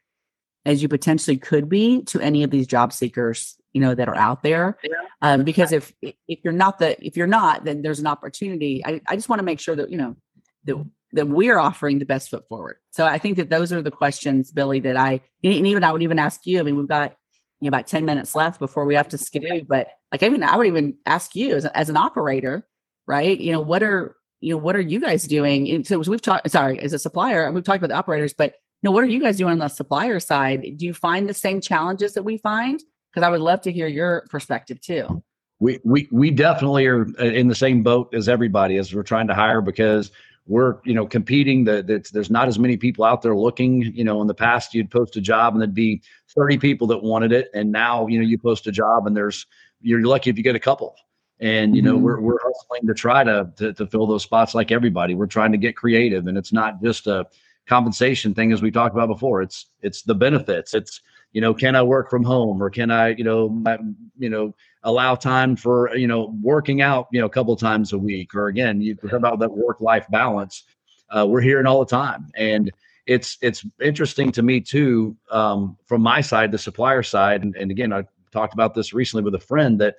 as 0.66 0.82
you 0.82 0.90
potentially 0.90 1.38
could 1.38 1.70
be 1.70 2.04
to 2.04 2.20
any 2.20 2.44
of 2.44 2.52
these 2.52 2.68
job 2.68 2.92
seekers 2.92 3.56
you 3.72 3.80
know 3.80 3.96
that 3.96 4.10
are 4.10 4.16
out 4.16 4.44
there. 4.44 4.78
Um, 5.22 5.44
because 5.46 5.72
if 5.72 5.94
if 6.02 6.40
you're 6.44 6.52
not 6.52 6.80
the 6.80 7.02
if 7.06 7.16
you're 7.16 7.28
not 7.28 7.64
then 7.64 7.82
there's 7.82 8.00
an 8.00 8.08
opportunity. 8.08 8.84
I, 8.86 9.00
I 9.08 9.16
just 9.16 9.30
want 9.30 9.40
to 9.40 9.46
make 9.46 9.62
sure 9.62 9.76
that 9.76 9.90
you 9.90 9.98
know 9.98 10.18
that 10.66 10.86
that 11.14 11.28
we're 11.30 11.58
offering 11.58 12.00
the 12.00 12.06
best 12.06 12.30
foot 12.30 12.46
forward. 12.50 12.76
So 12.92 13.06
i 13.06 13.18
think 13.18 13.38
that 13.38 13.50
those 13.50 13.72
are 13.72 13.82
the 13.82 13.98
questions 14.02 14.52
billy 14.52 14.82
that 14.82 14.98
i 14.98 15.22
and 15.44 15.68
even 15.68 15.86
i 15.86 15.92
would 15.94 16.04
even 16.04 16.20
ask 16.20 16.46
you 16.46 16.60
i 16.60 16.64
mean 16.64 16.76
we've 16.76 16.88
got 17.00 17.16
you 17.62 17.66
know, 17.66 17.76
about 17.76 17.88
10 17.88 18.06
minutes 18.06 18.36
left 18.36 18.60
before 18.60 18.86
we 18.86 18.96
have 18.96 19.10
to 19.10 19.18
skidoo. 19.18 19.66
But 19.68 19.88
like, 20.12 20.24
even 20.24 20.44
I 20.44 20.56
would 20.56 20.68
even 20.68 20.96
ask 21.06 21.36
you 21.36 21.56
as, 21.56 21.66
as 21.66 21.90
an 21.90 21.98
operator, 21.98 22.68
right? 23.08 23.40
You 23.40 23.52
know, 23.52 23.62
what 23.62 23.84
are, 23.84 24.16
you 24.42 24.54
know, 24.54 24.58
what 24.58 24.76
are 24.76 24.82
you 24.82 25.00
guys 25.00 25.24
doing? 25.24 25.70
And 25.70 25.86
so 25.86 26.00
we've 26.00 26.22
talked, 26.22 26.50
sorry, 26.50 26.80
as 26.80 26.94
a 26.94 27.00
supplier, 27.00 27.52
we've 27.52 27.64
talked 27.64 27.78
about 27.78 27.90
the 27.90 27.98
operators, 27.98 28.34
but 28.34 28.54
you 28.82 28.88
know, 28.88 28.92
what 28.92 29.04
are 29.04 29.08
you 29.08 29.20
guys 29.20 29.38
doing 29.38 29.52
on 29.52 29.60
the 29.60 29.68
supplier 29.68 30.20
side? 30.20 30.62
Do 30.78 30.86
you 30.86 30.94
find 30.94 31.28
the 31.28 31.34
same 31.34 31.60
challenges 31.60 32.14
that 32.14 32.24
we 32.24 32.38
find? 32.38 32.82
Because 33.12 33.26
I 33.26 33.30
would 33.30 33.42
love 33.42 33.62
to 33.62 33.72
hear 33.72 33.88
your 33.88 34.26
perspective 34.30 34.80
too. 34.80 35.22
We, 35.60 35.80
we, 35.84 36.08
we 36.12 36.32
definitely 36.32 36.86
are 36.86 37.06
uh, 37.20 37.26
in 37.26 37.50
the 37.50 37.56
same 37.56 37.84
boat 37.84 38.14
as 38.14 38.30
everybody 38.30 38.78
as 38.78 38.94
we're 38.96 39.04
trying 39.04 39.28
to 39.28 39.34
hire 39.34 39.60
because 39.60 40.12
we're 40.50 40.78
you 40.84 40.94
know 40.94 41.06
competing 41.06 41.64
that 41.64 41.88
there's 42.12 42.32
not 42.32 42.48
as 42.48 42.58
many 42.58 42.76
people 42.76 43.06
out 43.06 43.22
there 43.22 43.36
looking 43.36 43.84
you 43.94 44.04
know 44.04 44.20
in 44.22 44.28
the 44.28 44.34
past 44.34 44.74
you'd 44.74 44.90
post 44.90 45.16
a 45.16 45.22
job 45.22 45.54
and 45.54 45.62
there'd 45.62 45.76
be 45.76 46.02
30 46.36 46.58
people 46.58 46.88
that 46.88 47.04
wanted 47.04 47.32
it 47.32 47.50
and 47.54 47.72
now 47.72 48.08
you 48.08 48.18
know 48.18 48.26
you 48.26 48.38
post 48.38 48.66
a 48.66 48.72
job 48.72 49.06
and 49.06 49.16
there's 49.16 49.46
you're 49.82 50.04
lucky 50.04 50.30
if 50.30 50.38
you 50.38 50.44
get 50.44 50.56
a 50.56 50.60
couple. 50.60 50.96
And 51.42 51.74
you 51.74 51.82
know 51.82 51.96
mm-hmm. 51.96 52.04
we're, 52.04 52.20
we're 52.20 52.40
hustling 52.44 52.86
to 52.88 52.94
try 52.94 53.24
to, 53.24 53.50
to 53.56 53.74
to 53.74 53.88
fill 53.88 54.06
those 54.08 54.24
spots 54.24 54.54
like 54.54 54.72
everybody. 54.72 55.16
We're 55.16 55.26
trying 55.26 55.54
to 55.54 55.58
get 55.58 55.76
creative 55.78 56.28
and 56.28 56.38
it's 56.38 56.52
not 56.52 56.84
just 56.84 57.08
a 57.08 57.28
compensation 57.66 58.34
thing 58.34 58.52
as 58.52 58.62
we 58.62 58.72
talked 58.72 58.94
about 58.94 59.08
before. 59.08 59.42
It's 59.42 59.68
it's 59.82 60.02
the 60.02 60.16
benefits. 60.16 60.74
It's 60.74 61.02
you 61.32 61.40
know 61.40 61.54
can 61.54 61.76
i 61.76 61.84
work 61.84 62.10
from 62.10 62.24
home 62.24 62.62
or 62.62 62.72
can 62.72 62.90
i 62.90 63.10
you 63.10 63.24
know 63.24 63.50
my, 63.50 63.78
you 64.18 64.32
know 64.32 64.56
allow 64.84 65.14
time 65.14 65.56
for 65.56 65.96
you 65.96 66.08
know 66.08 66.36
working 66.42 66.82
out 66.82 67.08
you 67.12 67.22
know 67.22 67.28
a 67.28 67.30
couple 67.30 67.56
times 67.56 67.94
a 67.94 67.98
week? 67.98 68.36
Or 68.36 68.48
again 68.48 68.82
you 68.82 68.96
talk 68.96 69.14
about 69.14 69.40
that 69.40 69.52
work 69.52 69.80
life 69.80 70.08
balance. 70.10 70.64
Uh, 71.10 71.26
we're 71.26 71.42
hearing 71.42 71.66
all 71.66 71.80
the 71.80 71.90
time. 71.90 72.30
And 72.36 72.70
it's 73.06 73.38
it's 73.42 73.66
interesting 73.82 74.32
to 74.34 74.42
me 74.44 74.60
too 74.60 75.16
um, 75.32 75.78
from 75.86 76.02
my 76.02 76.22
side 76.22 76.52
the 76.52 76.58
supplier 76.58 77.04
side. 77.04 77.44
And, 77.44 77.56
and 77.56 77.72
again 77.72 77.94
i 77.94 78.04
talked 78.32 78.54
about 78.54 78.74
this 78.74 78.94
recently 78.94 79.24
with 79.24 79.36
a 79.36 79.40
friend 79.40 79.80
that 79.82 79.96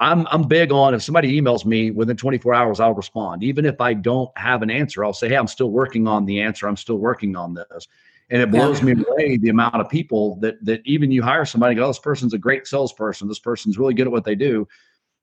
I'm 0.00 0.26
I'm 0.30 0.42
big 0.44 0.72
on 0.72 0.94
if 0.94 1.02
somebody 1.02 1.38
emails 1.40 1.64
me 1.64 1.90
within 1.90 2.16
24 2.16 2.54
hours, 2.54 2.80
I'll 2.80 2.94
respond. 2.94 3.42
Even 3.44 3.66
if 3.66 3.80
I 3.80 3.92
don't 3.92 4.30
have 4.36 4.62
an 4.62 4.70
answer, 4.70 5.04
I'll 5.04 5.12
say, 5.12 5.28
Hey, 5.28 5.36
I'm 5.36 5.46
still 5.46 5.70
working 5.70 6.08
on 6.08 6.24
the 6.24 6.40
answer. 6.40 6.66
I'm 6.66 6.76
still 6.76 6.98
working 6.98 7.36
on 7.36 7.54
this. 7.54 7.86
And 8.30 8.40
it 8.40 8.50
blows 8.50 8.78
yeah. 8.78 8.94
me 8.94 9.04
away 9.04 9.36
the 9.36 9.50
amount 9.50 9.74
of 9.74 9.88
people 9.90 10.36
that 10.36 10.64
that 10.64 10.80
even 10.86 11.10
you 11.10 11.22
hire 11.22 11.44
somebody, 11.44 11.74
go, 11.74 11.84
oh, 11.84 11.88
this 11.88 11.98
person's 11.98 12.32
a 12.32 12.38
great 12.38 12.66
salesperson. 12.66 13.28
This 13.28 13.38
person's 13.38 13.78
really 13.78 13.92
good 13.92 14.06
at 14.06 14.12
what 14.12 14.24
they 14.24 14.34
do. 14.34 14.66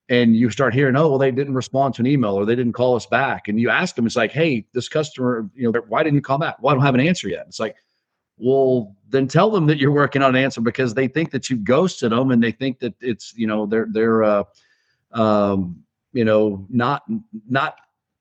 And 0.09 0.35
you 0.35 0.49
start 0.49 0.73
hearing, 0.73 0.95
oh, 0.95 1.09
well, 1.09 1.17
they 1.17 1.31
didn't 1.31 1.55
respond 1.55 1.95
to 1.95 2.01
an 2.01 2.07
email 2.07 2.35
or 2.35 2.45
they 2.45 2.55
didn't 2.55 2.73
call 2.73 2.95
us 2.95 3.05
back. 3.05 3.47
And 3.47 3.59
you 3.59 3.69
ask 3.69 3.95
them, 3.95 4.05
it's 4.05 4.15
like, 4.15 4.31
hey, 4.31 4.65
this 4.73 4.87
customer, 4.87 5.49
you 5.53 5.69
know, 5.69 5.81
why 5.87 6.03
didn't 6.03 6.15
you 6.15 6.21
call 6.21 6.37
back? 6.37 6.57
Well, 6.61 6.71
I 6.71 6.75
don't 6.75 6.85
have 6.85 6.95
an 6.95 7.01
answer 7.01 7.27
yet. 7.27 7.45
It's 7.47 7.59
like, 7.59 7.75
well, 8.37 8.95
then 9.09 9.27
tell 9.27 9.49
them 9.49 9.65
that 9.67 9.77
you're 9.77 9.91
working 9.91 10.21
on 10.21 10.35
an 10.35 10.43
answer 10.43 10.61
because 10.61 10.93
they 10.93 11.07
think 11.07 11.31
that 11.31 11.49
you've 11.49 11.63
ghosted 11.63 12.11
them 12.11 12.31
and 12.31 12.43
they 12.43 12.51
think 12.51 12.79
that 12.79 12.93
it's, 13.01 13.33
you 13.35 13.47
know, 13.47 13.65
they're 13.65 13.87
they're 13.89 14.23
uh 14.23 14.43
um, 15.11 15.83
you 16.13 16.25
know, 16.25 16.65
not 16.69 17.03
not 17.47 17.75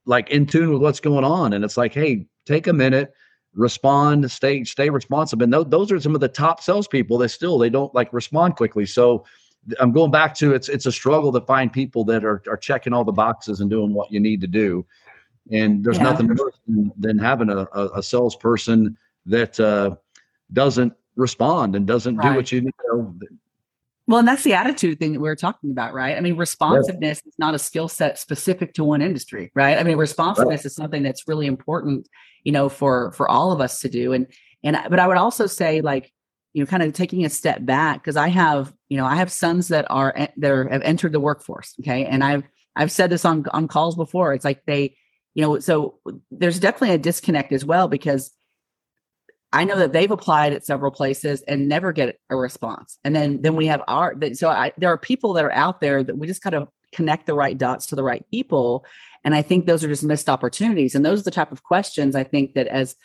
like 0.05 0.31
in 0.31 0.47
tune 0.47 0.73
with 0.73 0.83
what's 0.83 1.01
going 1.01 1.25
on. 1.25 1.53
And 1.53 1.65
it's 1.65 1.77
like, 1.77 1.93
hey, 1.93 2.27
take 2.45 2.67
a 2.67 2.73
minute, 2.73 3.13
respond, 3.55 4.31
stay 4.31 4.65
stay 4.65 4.91
responsive. 4.91 5.41
And 5.41 5.53
those, 5.53 5.67
those 5.69 5.93
are 5.93 6.01
some 6.01 6.15
of 6.15 6.21
the 6.21 6.29
top 6.29 6.63
salespeople 6.63 7.19
that 7.19 7.31
still 7.31 7.59
they 7.59 7.71
don't 7.71 7.95
like 7.95 8.13
respond 8.13 8.57
quickly. 8.57 8.87
So 8.87 9.25
I'm 9.81 9.93
going 9.93 10.11
back 10.11 10.35
to 10.37 10.55
it's 10.55 10.69
it's 10.69 10.87
a 10.87 10.93
struggle 10.93 11.33
to 11.33 11.41
find 11.41 11.73
people 11.73 12.05
that 12.05 12.25
are 12.25 12.43
are 12.49 12.57
checking 12.57 12.93
all 12.93 13.05
the 13.05 13.13
boxes 13.13 13.61
and 13.61 13.71
doing 13.71 13.93
what 13.93 14.13
you 14.13 14.21
need 14.21 14.41
to 14.43 14.47
do. 14.47 14.87
And 15.51 15.85
there's 15.85 15.99
yeah. 15.99 16.05
nothing 16.05 16.29
worse 16.29 16.59
than, 16.67 16.93
than 16.99 17.19
having 17.19 17.51
a, 17.51 17.69
a, 17.73 17.87
a 17.99 18.03
salesperson 18.03 18.97
that 19.27 19.59
uh, 19.61 19.95
doesn't 20.53 20.93
respond 21.17 21.75
and 21.77 21.87
doesn't 21.87 22.17
right. 22.17 22.31
do 22.31 22.37
what 22.37 22.53
you 22.53 22.61
need. 22.61 22.75
You 22.85 22.97
know, 22.97 23.15
well, 24.09 24.21
and 24.21 24.29
that's 24.29 24.45
the 24.45 24.55
attitude 24.55 25.01
thing 25.01 25.15
that 25.15 25.21
we 25.21 25.29
are 25.29 25.37
talking 25.37 25.73
about, 25.73 25.93
right? 25.93 26.17
I 26.17 26.21
mean, 26.21 26.37
responsiveness 26.37 27.21
is 27.27 27.35
not 27.39 27.57
a 27.57 27.59
skill 27.59 27.89
set 27.89 28.19
specific 28.19 28.75
to 28.75 28.85
one 28.85 29.03
industry, 29.03 29.51
right? 29.55 29.79
I 29.79 29.83
mean, 29.83 29.97
responsiveness 29.97 30.61
right. 30.61 30.67
is 30.67 30.77
something 30.77 31.03
that's 31.03 31.27
really 31.27 31.47
important, 31.47 32.09
you 32.45 32.53
know, 32.53 32.69
for 32.69 33.11
for 33.13 33.29
all 33.29 33.51
of 33.51 33.61
us 33.61 33.81
to 33.81 33.89
do. 33.89 34.13
And 34.13 34.29
and 34.63 34.79
but 34.89 35.01
I 35.01 35.09
would 35.09 35.17
also 35.17 35.47
say, 35.47 35.81
like, 35.81 36.13
you 36.53 36.63
know, 36.63 36.67
kind 36.67 36.85
of 36.85 36.93
taking 36.93 37.25
a 37.25 37.31
step 37.31 37.65
back 37.65 38.01
because 38.01 38.17
I 38.17 38.29
have, 38.29 38.73
you 38.89 38.97
know, 38.97 39.07
I 39.07 39.17
have 39.17 39.33
sons 39.33 39.69
that 39.69 39.87
are 39.91 40.13
eh, 40.17 40.29
that 40.37 40.53
are, 40.53 40.69
have 40.69 40.83
entered 40.83 41.11
the 41.11 41.21
workforce, 41.21 41.75
okay, 41.81 42.05
and 42.05 42.23
I've 42.23 42.45
I've 42.77 42.93
said 42.93 43.11
this 43.11 43.25
on 43.25 43.45
on 43.53 43.67
calls 43.67 43.97
before. 43.97 44.35
It's 44.35 44.45
like 44.45 44.65
they, 44.67 44.97
you 45.35 45.43
know, 45.43 45.59
so 45.59 45.99
there's 46.31 46.61
definitely 46.61 46.95
a 46.95 46.99
disconnect 46.99 47.53
as 47.53 47.65
well 47.65 47.89
because 47.89 48.31
I 49.57 49.65
know 49.65 49.79
that 49.79 49.95
they've 49.95 50.11
applied 50.11 50.53
at 50.53 50.67
several 50.67 50.91
places 50.91 51.41
and 51.49 51.67
never 51.67 51.91
get 51.91 52.21
a 52.29 52.37
response. 52.37 52.99
And 53.05 53.17
then 53.17 53.41
then 53.41 53.57
we 53.57 53.67
have 53.69 53.83
our 53.89 54.15
so 54.35 54.51
I, 54.51 54.73
there 54.77 54.91
are 54.91 54.99
people 54.99 55.33
that 55.33 55.47
are 55.47 55.53
out 55.53 55.81
there 55.81 56.05
that 56.05 56.19
we 56.19 56.27
just 56.27 56.43
kind 56.43 56.55
of 56.55 56.69
connect 56.93 57.25
the 57.25 57.33
right 57.33 57.57
dots 57.57 57.87
to 57.87 57.97
the 57.97 58.03
right 58.03 58.23
people. 58.31 58.85
And 59.25 59.35
I 59.35 59.41
think 59.41 59.65
those 59.65 59.83
are 59.83 59.89
just 59.89 60.05
missed 60.05 60.29
opportunities. 60.29 60.95
And 60.95 61.05
those 61.05 61.21
are 61.21 61.25
the 61.25 61.31
type 61.31 61.53
of 61.53 61.63
questions 61.63 62.15
I 62.15 62.23
think 62.23 62.53
that 62.53 62.67
as 62.67 62.97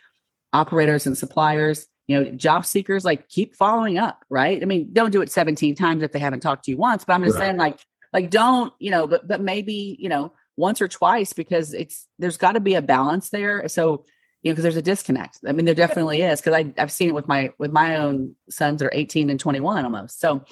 operators 0.52 1.08
and 1.08 1.18
suppliers, 1.18 1.88
you 2.08 2.20
know, 2.20 2.32
job 2.32 2.66
seekers 2.66 3.06
like 3.06 3.30
keep 3.30 3.56
following 3.56 3.98
up, 3.98 4.26
right? 4.30 4.62
I 4.62 4.66
mean, 4.66 4.90
don't 4.92 5.12
do 5.12 5.22
it 5.22 5.32
17 5.32 5.76
times 5.76 6.04
if 6.04 6.12
they 6.12 6.20
haven't 6.20 6.42
talked 6.42 6.66
to 6.66 6.72
you 6.72 6.78
once, 6.78 7.06
but 7.06 7.14
I'm 7.14 7.24
just 7.24 7.38
right. 7.38 7.46
saying 7.46 7.58
like 7.58 7.80
like 8.12 8.30
don't, 8.30 8.74
you 8.78 8.92
know, 8.92 9.08
but 9.08 9.26
but 9.26 9.40
maybe, 9.40 9.96
you 9.98 10.10
know, 10.10 10.34
once 10.58 10.82
or 10.82 10.90
twice 10.90 11.32
because 11.32 11.74
it's 11.74 12.08
there's 12.20 12.36
got 12.36 12.54
to 12.54 12.60
be 12.60 12.76
a 12.76 12.82
balance 12.82 13.30
there. 13.30 13.70
So, 13.70 14.04
you 14.42 14.50
know, 14.50 14.54
because 14.54 14.64
there's 14.64 14.78
a 14.78 14.82
disconnect. 14.82 15.40
I 15.48 15.52
mean, 15.52 15.66
there 15.66 15.76
definitely 15.76 16.22
is 16.22 16.42
because 16.42 16.54
I 16.54 16.74
I've 16.82 16.92
seen 16.92 17.10
it 17.10 17.16
with 17.16 17.28
my 17.28 17.52
with 17.60 17.72
my 17.72 17.98
own 17.98 18.36
sons 18.50 18.80
that 18.80 18.88
are 18.88 18.94
18 18.94 19.30
and 19.30 19.40
21 19.40 19.84
almost. 19.84 20.20
So 20.20 20.44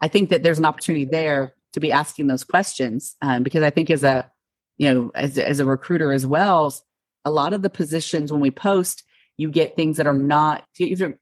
I 0.00 0.08
think 0.08 0.30
that 0.30 0.42
there's 0.42 0.58
an 0.58 0.64
opportunity 0.64 1.04
there 1.04 1.54
to 1.72 1.80
be 1.80 1.92
asking 1.92 2.26
those 2.26 2.44
questions 2.44 3.16
um, 3.22 3.42
because 3.42 3.62
I 3.62 3.70
think 3.70 3.90
as 3.90 4.04
a 4.04 4.30
you 4.76 4.92
know 4.92 5.10
as 5.14 5.38
as 5.38 5.60
a 5.60 5.64
recruiter 5.64 6.12
as 6.12 6.26
well, 6.26 6.74
a 7.24 7.30
lot 7.30 7.52
of 7.52 7.62
the 7.62 7.70
positions 7.70 8.32
when 8.32 8.40
we 8.40 8.50
post 8.50 9.04
you 9.38 9.50
get 9.50 9.76
things 9.76 9.96
that 9.96 10.06
are 10.06 10.12
not 10.12 10.64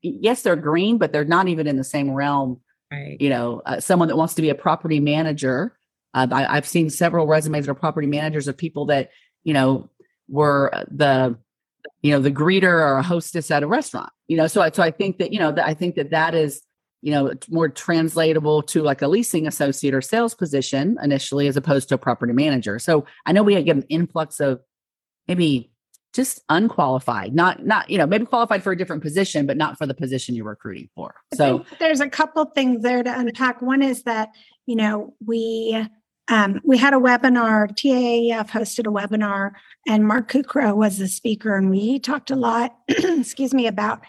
yes 0.02 0.42
they're 0.42 0.56
green 0.56 0.98
but 0.98 1.12
they're 1.12 1.24
not 1.24 1.48
even 1.48 1.66
in 1.66 1.76
the 1.76 1.84
same 1.84 2.10
realm 2.10 2.60
right 2.90 3.20
you 3.20 3.28
know 3.28 3.62
uh, 3.66 3.78
someone 3.78 4.08
that 4.08 4.16
wants 4.16 4.34
to 4.34 4.42
be 4.42 4.48
a 4.48 4.54
property 4.54 5.00
manager 5.00 5.76
uh, 6.14 6.26
I, 6.32 6.54
have 6.54 6.66
seen 6.66 6.88
several 6.88 7.26
resumes 7.26 7.66
that 7.66 7.72
are 7.72 7.74
property 7.74 8.06
managers 8.06 8.48
of 8.48 8.56
people 8.56 8.86
that 8.86 9.10
you 9.44 9.52
know 9.52 9.90
were 10.28 10.72
the 10.90 11.36
you 12.02 12.10
know 12.10 12.20
the 12.20 12.30
greeter 12.30 12.64
or 12.64 12.96
a 12.96 13.02
hostess 13.02 13.50
at 13.50 13.62
a 13.62 13.66
restaurant 13.66 14.10
you 14.28 14.36
know? 14.36 14.46
So, 14.46 14.62
I, 14.62 14.70
so 14.70 14.82
i 14.82 14.90
think 14.90 15.18
that 15.18 15.32
you 15.32 15.38
know 15.38 15.52
that 15.52 15.66
i 15.66 15.74
think 15.74 15.96
that 15.96 16.10
that 16.10 16.34
is 16.34 16.62
you 17.02 17.12
know 17.12 17.32
more 17.48 17.68
translatable 17.68 18.62
to 18.62 18.82
like 18.82 19.02
a 19.02 19.08
leasing 19.08 19.46
associate 19.46 19.94
or 19.94 20.00
sales 20.00 20.34
position 20.34 20.98
initially 21.02 21.46
as 21.46 21.56
opposed 21.56 21.88
to 21.90 21.94
a 21.94 21.98
property 21.98 22.32
manager. 22.32 22.78
So 22.78 23.06
i 23.26 23.32
know 23.32 23.42
we 23.42 23.62
get 23.62 23.76
an 23.76 23.84
influx 23.88 24.40
of 24.40 24.60
maybe 25.28 25.70
just 26.12 26.40
unqualified 26.48 27.34
not 27.34 27.64
not 27.64 27.90
you 27.90 27.98
know 27.98 28.06
maybe 28.06 28.24
qualified 28.24 28.62
for 28.62 28.72
a 28.72 28.76
different 28.76 29.02
position 29.02 29.46
but 29.46 29.56
not 29.56 29.76
for 29.76 29.86
the 29.86 29.94
position 29.94 30.34
you're 30.34 30.46
recruiting 30.46 30.88
for. 30.94 31.14
So 31.34 31.64
there's 31.78 32.00
a 32.00 32.08
couple 32.08 32.44
things 32.46 32.82
there 32.82 33.02
to 33.02 33.18
unpack. 33.20 33.62
One 33.62 33.82
is 33.82 34.02
that 34.02 34.30
you 34.64 34.76
know 34.76 35.14
we 35.24 35.86
um, 36.28 36.60
we 36.64 36.78
had 36.78 36.94
a 36.94 36.98
webinar 36.98 37.70
taaf 37.70 38.50
hosted 38.50 38.86
a 38.86 38.90
webinar 38.90 39.52
and 39.86 40.06
mark 40.06 40.30
kukra 40.30 40.74
was 40.74 40.98
the 40.98 41.08
speaker 41.08 41.56
and 41.56 41.70
we 41.70 41.98
talked 41.98 42.30
a 42.30 42.36
lot 42.36 42.76
excuse 42.88 43.54
me 43.54 43.66
about 43.66 44.00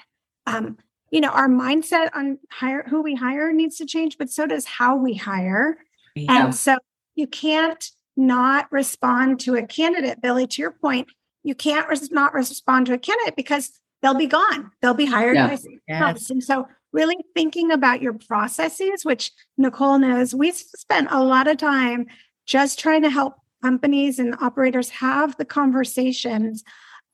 um, 0.45 0.77
you 1.12 1.21
know 1.21 1.30
our 1.30 1.47
mindset 1.47 2.10
on 2.13 2.38
hire 2.51 2.84
who 2.89 3.01
we 3.01 3.15
hire 3.15 3.51
needs 3.53 3.77
to 3.77 3.86
change 3.86 4.17
but 4.17 4.30
so 4.30 4.45
does 4.45 4.65
how 4.65 4.95
we 4.95 5.13
hire 5.13 5.77
yeah. 6.15 6.45
and 6.45 6.56
so 6.56 6.77
you 7.15 7.27
can't 7.27 7.91
not 8.15 8.71
respond 8.71 9.39
to 9.39 9.56
a 9.56 9.65
candidate 9.65 10.21
billy 10.21 10.47
to 10.47 10.62
your 10.62 10.71
point 10.71 11.08
you 11.43 11.56
can't 11.56 11.88
res- 11.88 12.12
not 12.12 12.34
respond 12.34 12.88
to 12.88 12.93
a 12.93 12.97
candidate 12.97 13.36
because 13.36 13.80
they'll 14.01 14.13
be 14.13 14.27
gone. 14.27 14.71
They'll 14.82 14.93
be 14.93 15.06
hired 15.06 15.36
yeah. 15.36 15.47
by 15.47 15.58
yes. 15.88 16.30
And 16.30 16.43
so 16.43 16.67
really 16.97 17.17
thinking 17.36 17.71
about 17.71 18.01
your 18.01 18.13
processes, 18.13 19.05
which 19.05 19.31
Nicole 19.57 19.99
knows, 19.99 20.33
we 20.33 20.51
spent 20.51 21.07
a 21.12 21.23
lot 21.23 21.47
of 21.47 21.57
time 21.57 22.07
just 22.45 22.79
trying 22.79 23.03
to 23.03 23.10
help 23.10 23.36
companies 23.63 24.19
and 24.19 24.36
operators 24.41 24.89
have 24.89 25.38
the 25.38 25.45
conversations 25.45 26.63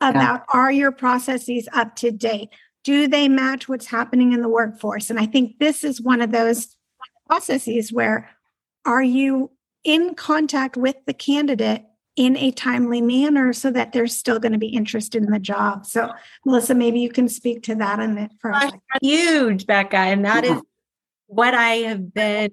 about 0.01 0.43
yeah. 0.47 0.59
are 0.59 0.71
your 0.71 0.91
processes 0.91 1.67
up 1.73 1.95
to 1.97 2.11
date? 2.11 2.49
Do 2.83 3.07
they 3.07 3.27
match 3.27 3.69
what's 3.69 3.87
happening 3.87 4.33
in 4.33 4.41
the 4.41 4.49
workforce? 4.49 5.09
And 5.09 5.19
I 5.19 5.25
think 5.25 5.59
this 5.59 5.83
is 5.83 6.01
one 6.01 6.21
of 6.21 6.31
those 6.31 6.75
processes 7.27 7.91
where 7.91 8.29
are 8.85 9.03
you 9.03 9.51
in 9.83 10.15
contact 10.15 10.77
with 10.77 10.95
the 11.05 11.13
candidate 11.13 11.83
in 12.15 12.37
a 12.37 12.51
timely 12.51 13.01
manner 13.01 13.53
so 13.53 13.71
that 13.71 13.91
they're 13.91 14.07
still 14.07 14.39
going 14.39 14.51
to 14.51 14.59
be 14.59 14.67
interested 14.67 15.23
in 15.23 15.31
the 15.31 15.39
job. 15.39 15.85
So, 15.85 16.11
Melissa, 16.45 16.75
maybe 16.75 16.99
you 16.99 17.09
can 17.09 17.27
speak 17.27 17.63
to 17.63 17.75
that 17.75 17.99
in 17.99 18.15
the 18.15 18.29
first. 18.39 18.75
Huge, 19.01 19.65
Becca, 19.65 19.97
and 19.97 20.23
that 20.25 20.43
yeah. 20.43 20.57
is 20.57 20.61
what 21.27 21.53
I 21.53 21.75
have 21.77 22.13
been 22.13 22.51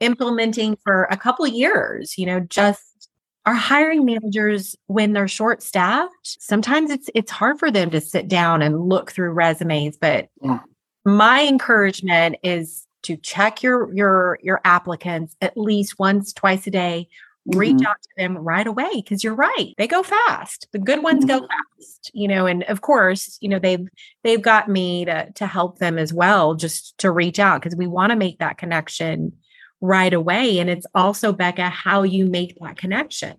implementing 0.00 0.76
for 0.84 1.04
a 1.04 1.16
couple 1.16 1.46
years. 1.46 2.18
You 2.18 2.26
know, 2.26 2.40
just 2.40 3.08
our 3.46 3.54
hiring 3.54 4.04
managers 4.04 4.76
when 4.86 5.14
they're 5.14 5.28
short 5.28 5.62
staffed, 5.62 6.12
sometimes 6.22 6.90
it's 6.90 7.08
it's 7.14 7.30
hard 7.30 7.58
for 7.58 7.70
them 7.70 7.90
to 7.90 8.00
sit 8.00 8.28
down 8.28 8.60
and 8.60 8.88
look 8.88 9.12
through 9.12 9.30
resumes. 9.30 9.96
But 9.96 10.28
yeah. 10.42 10.60
my 11.06 11.46
encouragement 11.46 12.36
is 12.42 12.86
to 13.02 13.16
check 13.16 13.62
your 13.62 13.92
your 13.94 14.38
your 14.42 14.60
applicants 14.64 15.36
at 15.40 15.56
least 15.56 15.98
once 15.98 16.34
twice 16.34 16.66
a 16.66 16.70
day 16.70 17.08
reach 17.46 17.76
mm-hmm. 17.76 17.86
out 17.86 17.96
to 18.02 18.08
them 18.18 18.36
right 18.36 18.66
away 18.66 18.90
because 18.94 19.24
you're 19.24 19.34
right 19.34 19.74
they 19.78 19.86
go 19.86 20.02
fast 20.02 20.68
the 20.72 20.78
good 20.78 21.02
ones 21.02 21.24
mm-hmm. 21.24 21.38
go 21.38 21.48
fast 21.48 22.10
you 22.12 22.28
know 22.28 22.46
and 22.46 22.62
of 22.64 22.82
course 22.82 23.38
you 23.40 23.48
know 23.48 23.58
they've 23.58 23.88
they've 24.22 24.42
got 24.42 24.68
me 24.68 25.04
to 25.06 25.30
to 25.32 25.46
help 25.46 25.78
them 25.78 25.98
as 25.98 26.12
well 26.12 26.54
just 26.54 26.96
to 26.98 27.10
reach 27.10 27.38
out 27.38 27.60
because 27.60 27.76
we 27.76 27.86
want 27.86 28.10
to 28.10 28.16
make 28.16 28.38
that 28.38 28.58
connection 28.58 29.32
right 29.80 30.12
away 30.12 30.58
and 30.58 30.68
it's 30.68 30.86
also 30.94 31.32
becca 31.32 31.70
how 31.70 32.02
you 32.02 32.26
make 32.26 32.54
that 32.60 32.76
connection 32.76 33.34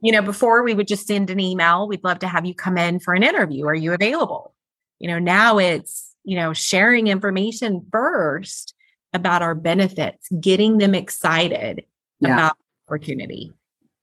you 0.00 0.10
know 0.10 0.22
before 0.22 0.64
we 0.64 0.74
would 0.74 0.88
just 0.88 1.06
send 1.06 1.30
an 1.30 1.38
email 1.38 1.86
we'd 1.86 2.02
love 2.02 2.18
to 2.18 2.28
have 2.28 2.44
you 2.44 2.54
come 2.54 2.76
in 2.76 2.98
for 2.98 3.14
an 3.14 3.22
interview 3.22 3.66
are 3.66 3.74
you 3.74 3.92
available 3.92 4.52
you 4.98 5.06
know 5.06 5.20
now 5.20 5.58
it's 5.58 6.12
you 6.24 6.36
know 6.36 6.52
sharing 6.52 7.06
information 7.06 7.86
first 7.92 8.74
about 9.12 9.42
our 9.42 9.54
benefits 9.54 10.28
getting 10.40 10.78
them 10.78 10.92
excited 10.92 11.84
yeah. 12.18 12.32
about 12.32 12.56
opportunity. 12.88 13.52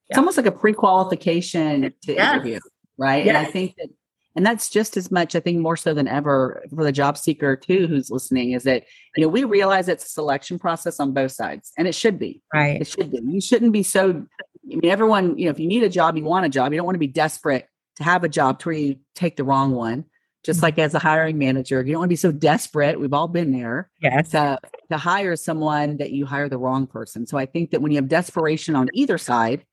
It's 0.10 0.18
almost 0.18 0.38
like 0.38 0.46
a 0.46 0.52
pre-qualification 0.52 1.94
to 2.04 2.14
yes. 2.14 2.34
interview, 2.34 2.60
right? 2.98 3.26
Yes. 3.26 3.36
And 3.36 3.38
I 3.38 3.50
think 3.50 3.76
that 3.78 3.88
and 4.36 4.46
that's 4.46 4.70
just 4.70 4.96
as 4.96 5.12
much, 5.12 5.36
I 5.36 5.40
think, 5.42 5.60
more 5.60 5.76
so 5.76 5.94
than 5.94 6.08
ever 6.08 6.64
for 6.74 6.84
the 6.84 6.92
job 6.92 7.18
seeker 7.18 7.56
too, 7.58 7.88
who's 7.88 8.10
listening, 8.10 8.54
is 8.54 8.64
that 8.64 8.86
you 9.18 9.24
know 9.24 9.28
we 9.28 9.44
realize 9.44 9.90
it's 9.90 10.06
a 10.06 10.10
selection 10.10 10.58
process 10.58 11.00
on 11.00 11.14
both 11.14 11.32
sides, 11.32 11.72
and 11.78 11.88
it 11.88 11.96
should 11.96 12.18
be. 12.18 12.42
Right. 12.54 12.82
It 12.82 12.88
should 12.88 13.12
be. 13.12 13.20
You 13.24 13.42
shouldn't 13.42 13.74
be 13.74 13.84
so. 13.84 14.26
I 14.72 14.76
mean, 14.76 14.86
everyone, 14.86 15.38
you 15.38 15.46
know, 15.46 15.52
if 15.52 15.60
you 15.60 15.68
need 15.68 15.84
a 15.84 15.90
job, 15.90 16.16
you 16.16 16.24
want 16.24 16.46
a 16.46 16.50
job. 16.50 16.72
You 16.72 16.78
don't 16.78 16.86
want 16.86 16.96
to 16.96 17.00
be 17.00 17.08
desperate 17.08 17.68
to 17.98 18.04
have 18.04 18.24
a 18.24 18.30
job 18.30 18.60
to 18.60 18.70
where 18.70 18.78
you 18.78 18.96
take 19.16 19.36
the 19.36 19.44
wrong 19.44 19.72
one. 19.72 20.06
Just 20.44 20.64
like 20.64 20.80
as 20.80 20.96
a 20.96 21.00
hiring 21.00 21.38
manager, 21.38 21.82
you 21.84 21.92
don't 21.92 22.00
want 22.00 22.10
to 22.10 22.14
be 22.14 22.16
so 22.16 22.32
desperate. 22.32 23.00
We've 23.00 23.14
all 23.14 23.28
been 23.28 23.52
there. 23.52 23.92
Yes. 24.02 24.32
To, 24.32 24.60
to 24.90 24.98
hire 24.98 25.36
someone 25.36 25.98
that 25.98 26.12
you 26.12 26.26
hire 26.26 26.50
the 26.50 26.58
wrong 26.58 26.88
person. 26.88 27.28
So 27.28 27.38
I 27.38 27.46
think 27.46 27.72
that 27.72 27.82
when 27.82 27.92
you 27.92 27.98
have 27.98 28.08
desperation 28.08 28.76
on 28.76 28.90
either 28.94 29.20
side, 29.20 29.66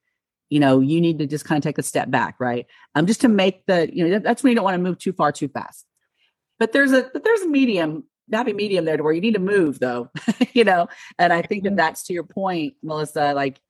you 0.51 0.61
know, 0.61 0.81
you 0.81 1.01
need 1.01 1.19
to 1.19 1.27
just 1.27 1.45
kind 1.45 1.59
of 1.59 1.63
take 1.63 1.79
a 1.79 1.83
step 1.83 2.11
back, 2.11 2.37
right? 2.39 2.67
Um, 2.95 3.07
just 3.07 3.23
to 3.23 3.29
make 3.29 3.65
the, 3.67 3.89
you 3.93 4.09
know, 4.09 4.19
that's 4.19 4.43
when 4.43 4.51
you 4.51 4.55
don't 4.57 4.65
want 4.65 4.75
to 4.75 4.83
move 4.83 4.99
too 4.99 5.13
far 5.13 5.33
too 5.33 5.49
fast. 5.49 5.87
But 6.59 6.73
there's 6.73 6.93
a 6.93 7.09
but 7.13 7.25
there's 7.25 7.43
a 7.43 7.49
medium, 7.49 8.05
happy 8.33 8.53
medium 8.53 8.85
there 8.85 8.97
to 8.97 9.03
where 9.03 9.13
you 9.13 9.21
need 9.21 9.35
to 9.35 9.41
move 9.41 9.79
though, 9.79 10.11
you 10.53 10.65
know. 10.65 10.89
And 11.19 11.33
I 11.33 11.43
think 11.43 11.63
that 11.63 11.71
mm-hmm. 11.71 11.77
that's 11.77 12.05
to 12.05 12.13
your 12.13 12.25
point, 12.25 12.75
Melissa. 12.83 13.33
Like, 13.33 13.61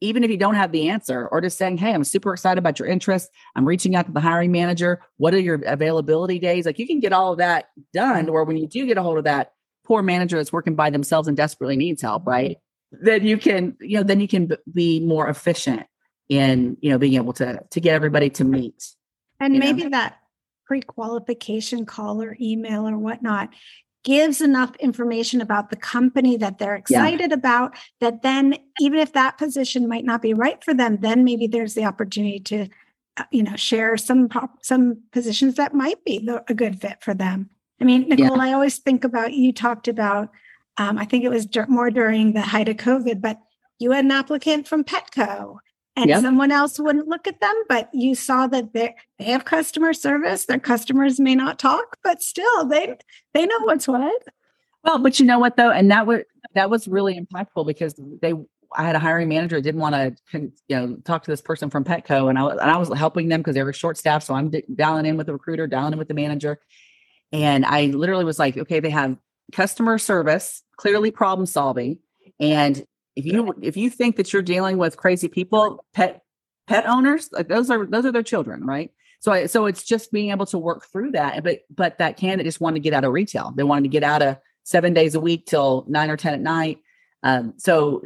even 0.00 0.24
if 0.24 0.30
you 0.30 0.36
don't 0.36 0.54
have 0.54 0.72
the 0.72 0.88
answer, 0.88 1.28
or 1.28 1.40
just 1.40 1.58
saying, 1.58 1.78
"Hey, 1.78 1.92
I'm 1.92 2.04
super 2.04 2.32
excited 2.32 2.58
about 2.58 2.78
your 2.78 2.88
interest. 2.88 3.30
I'm 3.56 3.64
reaching 3.64 3.96
out 3.96 4.06
to 4.06 4.12
the 4.12 4.20
hiring 4.20 4.52
manager. 4.52 5.02
What 5.16 5.34
are 5.34 5.40
your 5.40 5.60
availability 5.66 6.38
days?" 6.38 6.66
Like, 6.66 6.78
you 6.78 6.86
can 6.86 7.00
get 7.00 7.12
all 7.12 7.32
of 7.32 7.38
that 7.38 7.66
done. 7.92 8.28
Or 8.28 8.44
when 8.44 8.56
you 8.56 8.66
do 8.66 8.86
get 8.86 8.98
a 8.98 9.02
hold 9.02 9.18
of 9.18 9.24
that 9.24 9.52
poor 9.84 10.02
manager 10.02 10.36
that's 10.36 10.52
working 10.52 10.74
by 10.74 10.90
themselves 10.90 11.28
and 11.28 11.36
desperately 11.36 11.76
needs 11.76 12.02
help, 12.02 12.26
right? 12.26 12.56
Then 12.92 13.26
you 13.26 13.36
can, 13.36 13.76
you 13.80 13.98
know, 13.98 14.02
then 14.04 14.20
you 14.20 14.28
can 14.28 14.52
be 14.72 15.00
more 15.00 15.28
efficient 15.28 15.86
in 16.28 16.76
you 16.80 16.90
know 16.90 16.98
being 16.98 17.14
able 17.14 17.32
to 17.34 17.60
to 17.70 17.80
get 17.80 17.94
everybody 17.94 18.30
to 18.30 18.44
meet 18.44 18.94
and 19.40 19.58
maybe 19.58 19.84
know? 19.84 19.90
that 19.90 20.18
pre-qualification 20.66 21.84
call 21.84 22.22
or 22.22 22.36
email 22.40 22.88
or 22.88 22.96
whatnot 22.96 23.50
gives 24.04 24.40
enough 24.40 24.76
information 24.76 25.40
about 25.40 25.70
the 25.70 25.76
company 25.76 26.36
that 26.36 26.58
they're 26.58 26.76
excited 26.76 27.30
yeah. 27.30 27.34
about 27.34 27.74
that 28.00 28.22
then 28.22 28.56
even 28.78 28.98
if 28.98 29.12
that 29.12 29.36
position 29.38 29.88
might 29.88 30.04
not 30.04 30.22
be 30.22 30.32
right 30.32 30.62
for 30.62 30.72
them 30.72 30.98
then 31.00 31.24
maybe 31.24 31.46
there's 31.46 31.74
the 31.74 31.84
opportunity 31.84 32.38
to 32.38 32.68
uh, 33.16 33.24
you 33.30 33.42
know 33.42 33.56
share 33.56 33.96
some 33.96 34.28
some 34.62 35.00
positions 35.10 35.54
that 35.54 35.74
might 35.74 36.04
be 36.04 36.28
a 36.48 36.54
good 36.54 36.80
fit 36.80 36.98
for 37.00 37.14
them 37.14 37.50
i 37.80 37.84
mean 37.84 38.08
nicole 38.08 38.36
yeah. 38.36 38.44
i 38.44 38.52
always 38.52 38.78
think 38.78 39.02
about 39.04 39.32
you 39.32 39.52
talked 39.52 39.88
about 39.88 40.30
um, 40.76 40.98
i 40.98 41.04
think 41.04 41.24
it 41.24 41.30
was 41.30 41.48
more 41.68 41.90
during 41.90 42.32
the 42.32 42.42
height 42.42 42.68
of 42.68 42.76
covid 42.76 43.20
but 43.20 43.40
you 43.78 43.90
had 43.90 44.04
an 44.04 44.10
applicant 44.10 44.68
from 44.68 44.84
petco 44.84 45.58
and 45.96 46.08
yep. 46.08 46.22
someone 46.22 46.50
else 46.50 46.78
wouldn't 46.78 47.08
look 47.08 47.26
at 47.26 47.40
them 47.40 47.54
but 47.68 47.88
you 47.92 48.14
saw 48.14 48.46
that 48.46 48.72
they 48.72 48.94
they 49.18 49.24
have 49.24 49.44
customer 49.44 49.92
service 49.92 50.46
their 50.46 50.58
customers 50.58 51.20
may 51.20 51.34
not 51.34 51.58
talk 51.58 51.96
but 52.02 52.22
still 52.22 52.66
they 52.66 52.96
they 53.32 53.46
know 53.46 53.58
what's 53.60 53.86
what 53.88 54.22
well 54.82 54.98
but 54.98 55.18
you 55.20 55.26
know 55.26 55.38
what 55.38 55.56
though 55.56 55.70
and 55.70 55.90
that 55.90 56.06
was 56.06 56.22
that 56.54 56.70
was 56.70 56.86
really 56.88 57.18
impactful 57.18 57.66
because 57.66 57.94
they 58.20 58.34
I 58.76 58.84
had 58.84 58.96
a 58.96 58.98
hiring 58.98 59.28
manager 59.28 59.60
didn't 59.60 59.80
want 59.80 59.94
to, 59.94 60.40
you 60.40 60.52
know, 60.68 60.96
talk 61.04 61.22
to 61.24 61.30
this 61.30 61.40
person 61.40 61.70
from 61.70 61.84
Petco, 61.84 62.28
and 62.28 62.38
I 62.38 62.42
was 62.42 62.58
and 62.60 62.70
I 62.70 62.76
was 62.76 62.92
helping 62.96 63.28
them 63.28 63.40
because 63.40 63.54
they 63.54 63.62
were 63.62 63.72
short 63.72 63.96
staffed. 63.96 64.26
So 64.26 64.34
I'm 64.34 64.50
d- 64.50 64.64
dialing 64.74 65.06
in 65.06 65.16
with 65.16 65.26
the 65.26 65.32
recruiter, 65.32 65.66
dialing 65.66 65.92
in 65.92 65.98
with 65.98 66.08
the 66.08 66.14
manager, 66.14 66.60
and 67.32 67.64
I 67.64 67.86
literally 67.86 68.24
was 68.24 68.38
like, 68.38 68.56
okay, 68.56 68.80
they 68.80 68.90
have 68.90 69.16
customer 69.52 69.98
service, 69.98 70.62
clearly 70.76 71.10
problem 71.10 71.46
solving, 71.46 71.98
and 72.40 72.84
if 73.16 73.24
you 73.24 73.54
if 73.62 73.76
you 73.76 73.90
think 73.90 74.16
that 74.16 74.32
you're 74.32 74.42
dealing 74.42 74.78
with 74.78 74.96
crazy 74.96 75.28
people, 75.28 75.84
pet 75.92 76.22
pet 76.66 76.86
owners, 76.86 77.28
like 77.32 77.48
those 77.48 77.70
are 77.70 77.86
those 77.86 78.04
are 78.04 78.12
their 78.12 78.22
children, 78.22 78.64
right? 78.64 78.90
So 79.20 79.32
I, 79.32 79.46
so 79.46 79.66
it's 79.66 79.84
just 79.84 80.12
being 80.12 80.30
able 80.30 80.46
to 80.46 80.58
work 80.58 80.86
through 80.90 81.12
that. 81.12 81.42
But 81.44 81.60
but 81.74 81.98
that 81.98 82.16
candidate 82.16 82.46
just 82.46 82.60
wanted 82.60 82.76
to 82.76 82.80
get 82.80 82.92
out 82.92 83.04
of 83.04 83.12
retail. 83.12 83.52
They 83.56 83.62
wanted 83.62 83.84
to 83.84 83.88
get 83.88 84.02
out 84.02 84.22
of 84.22 84.36
seven 84.64 84.94
days 84.94 85.14
a 85.14 85.20
week 85.20 85.46
till 85.46 85.84
nine 85.88 86.10
or 86.10 86.16
ten 86.16 86.34
at 86.34 86.40
night. 86.40 86.78
Um, 87.22 87.54
so 87.56 88.02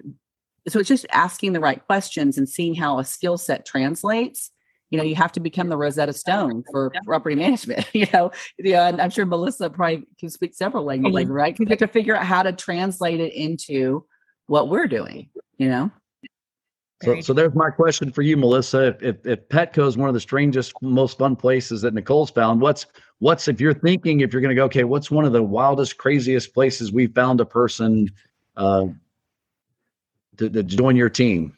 so 0.68 0.80
it's 0.80 0.88
just 0.88 1.06
asking 1.12 1.54
the 1.54 1.60
right 1.60 1.84
questions 1.86 2.36
and 2.36 2.48
seeing 2.48 2.74
how 2.74 2.98
a 2.98 3.04
skill 3.04 3.38
set 3.38 3.64
translates 3.64 4.50
you 4.90 4.96
know, 4.96 5.04
you 5.04 5.14
have 5.16 5.32
to 5.32 5.40
become 5.40 5.68
the 5.68 5.76
Rosetta 5.76 6.12
Stone 6.12 6.64
for 6.70 6.90
property 7.04 7.36
management. 7.36 7.86
You 7.98 8.06
know, 8.12 8.30
yeah, 8.58 8.88
and 8.88 9.00
I'm 9.00 9.10
sure 9.10 9.26
Melissa 9.26 9.70
probably 9.70 10.06
can 10.20 10.30
speak 10.30 10.54
several 10.54 10.84
languages, 10.84 11.28
right? 11.28 11.58
You 11.58 11.66
have 11.66 11.78
to 11.78 11.88
figure 11.88 12.14
out 12.14 12.24
how 12.24 12.42
to 12.42 12.52
translate 12.52 13.18
it 13.18 13.32
into 13.32 14.04
what 14.48 14.68
we're 14.68 14.88
doing. 14.88 15.30
You 15.58 15.68
know. 15.68 15.90
So, 17.04 17.20
so 17.20 17.32
there's 17.32 17.54
my 17.54 17.70
question 17.70 18.10
for 18.10 18.22
you, 18.22 18.36
Melissa. 18.36 18.88
If, 18.88 19.02
if, 19.02 19.26
if 19.26 19.48
Petco 19.48 19.86
is 19.86 19.96
one 19.96 20.08
of 20.08 20.14
the 20.14 20.20
strangest, 20.20 20.72
most 20.82 21.16
fun 21.16 21.36
places 21.36 21.80
that 21.82 21.94
Nicole's 21.94 22.30
found, 22.30 22.60
what's 22.60 22.86
what's 23.20 23.46
if 23.46 23.60
you're 23.60 23.74
thinking 23.74 24.20
if 24.20 24.32
you're 24.32 24.42
going 24.42 24.54
to 24.54 24.60
go, 24.60 24.64
okay, 24.64 24.82
what's 24.82 25.08
one 25.08 25.24
of 25.24 25.32
the 25.32 25.42
wildest, 25.42 25.98
craziest 25.98 26.52
places 26.52 26.90
we 26.90 27.06
found 27.06 27.40
a 27.40 27.44
person 27.44 28.10
uh, 28.56 28.86
to, 30.38 30.50
to 30.50 30.64
join 30.64 30.96
your 30.96 31.08
team? 31.08 31.56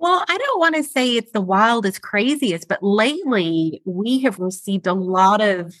Well, 0.00 0.24
I 0.28 0.36
don't 0.36 0.60
want 0.60 0.76
to 0.76 0.82
say 0.82 1.16
it's 1.16 1.32
the 1.32 1.40
wildest, 1.40 2.02
craziest, 2.02 2.68
but 2.68 2.82
lately 2.82 3.82
we 3.84 4.20
have 4.20 4.38
received 4.38 4.86
a 4.86 4.94
lot 4.94 5.40
of 5.40 5.74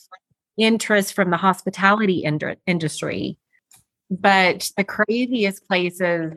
interest 0.56 1.14
from 1.14 1.30
the 1.30 1.36
hospitality 1.36 2.24
ind- 2.24 2.56
industry. 2.66 3.38
But 4.10 4.70
the 4.76 4.84
craziest 4.84 5.66
places, 5.66 6.32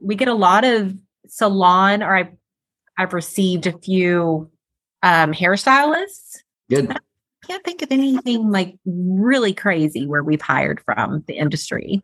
we 0.00 0.14
get 0.14 0.28
a 0.28 0.34
lot 0.34 0.64
of 0.64 0.94
salon, 1.26 2.02
or 2.02 2.16
I've, 2.16 2.32
I've 2.98 3.12
received 3.12 3.66
a 3.66 3.78
few 3.78 4.50
um, 5.02 5.32
hairstylists. 5.32 6.38
Good. 6.68 6.90
I 6.90 6.96
can't 7.46 7.64
think 7.64 7.82
of 7.82 7.92
anything 7.92 8.50
like 8.50 8.76
really 8.86 9.52
crazy 9.52 10.06
where 10.06 10.22
we've 10.22 10.40
hired 10.40 10.80
from 10.84 11.24
the 11.26 11.34
industry. 11.34 12.02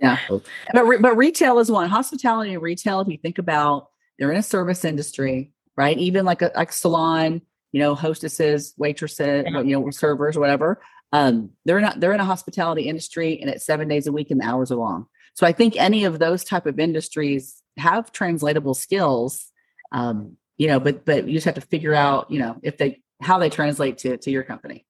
yeah. 0.00 0.18
But, 0.72 0.84
re- 0.84 0.98
but 0.98 1.16
retail 1.16 1.58
is 1.58 1.70
one. 1.70 1.88
Hospitality 1.88 2.52
and 2.52 2.62
retail, 2.62 3.00
if 3.00 3.08
you 3.08 3.18
think 3.18 3.38
about 3.38 3.88
they're 4.18 4.30
in 4.30 4.38
a 4.38 4.42
service 4.42 4.84
industry, 4.84 5.52
right? 5.76 5.98
Even 5.98 6.24
like 6.24 6.42
a 6.42 6.52
like 6.54 6.72
salon, 6.72 7.42
you 7.72 7.80
know, 7.80 7.94
hostesses, 7.94 8.74
waitresses, 8.76 9.44
you 9.46 9.64
know, 9.64 9.90
servers, 9.90 10.38
whatever. 10.38 10.80
Um, 11.12 11.50
they're 11.64 11.80
not 11.80 12.00
they're 12.00 12.12
in 12.12 12.20
a 12.20 12.24
hospitality 12.24 12.88
industry 12.88 13.38
and 13.40 13.48
it's 13.48 13.64
seven 13.64 13.88
days 13.88 14.06
a 14.06 14.12
week 14.12 14.30
and 14.30 14.40
the 14.40 14.44
hours 14.44 14.72
are 14.72 14.76
long. 14.76 15.06
So 15.34 15.46
I 15.46 15.52
think 15.52 15.76
any 15.76 16.04
of 16.04 16.18
those 16.18 16.44
type 16.44 16.66
of 16.66 16.78
industries 16.78 17.62
have 17.76 18.12
translatable 18.12 18.74
skills. 18.74 19.50
Um, 19.92 20.36
you 20.56 20.66
know, 20.66 20.80
but 20.80 21.04
but 21.04 21.26
you 21.26 21.34
just 21.34 21.46
have 21.46 21.54
to 21.56 21.60
figure 21.60 21.94
out, 21.94 22.30
you 22.30 22.38
know, 22.38 22.56
if 22.62 22.78
they 22.78 23.00
how 23.20 23.38
they 23.38 23.50
translate 23.50 23.98
to 23.98 24.16
to 24.16 24.30
your 24.30 24.42
company. 24.42 24.86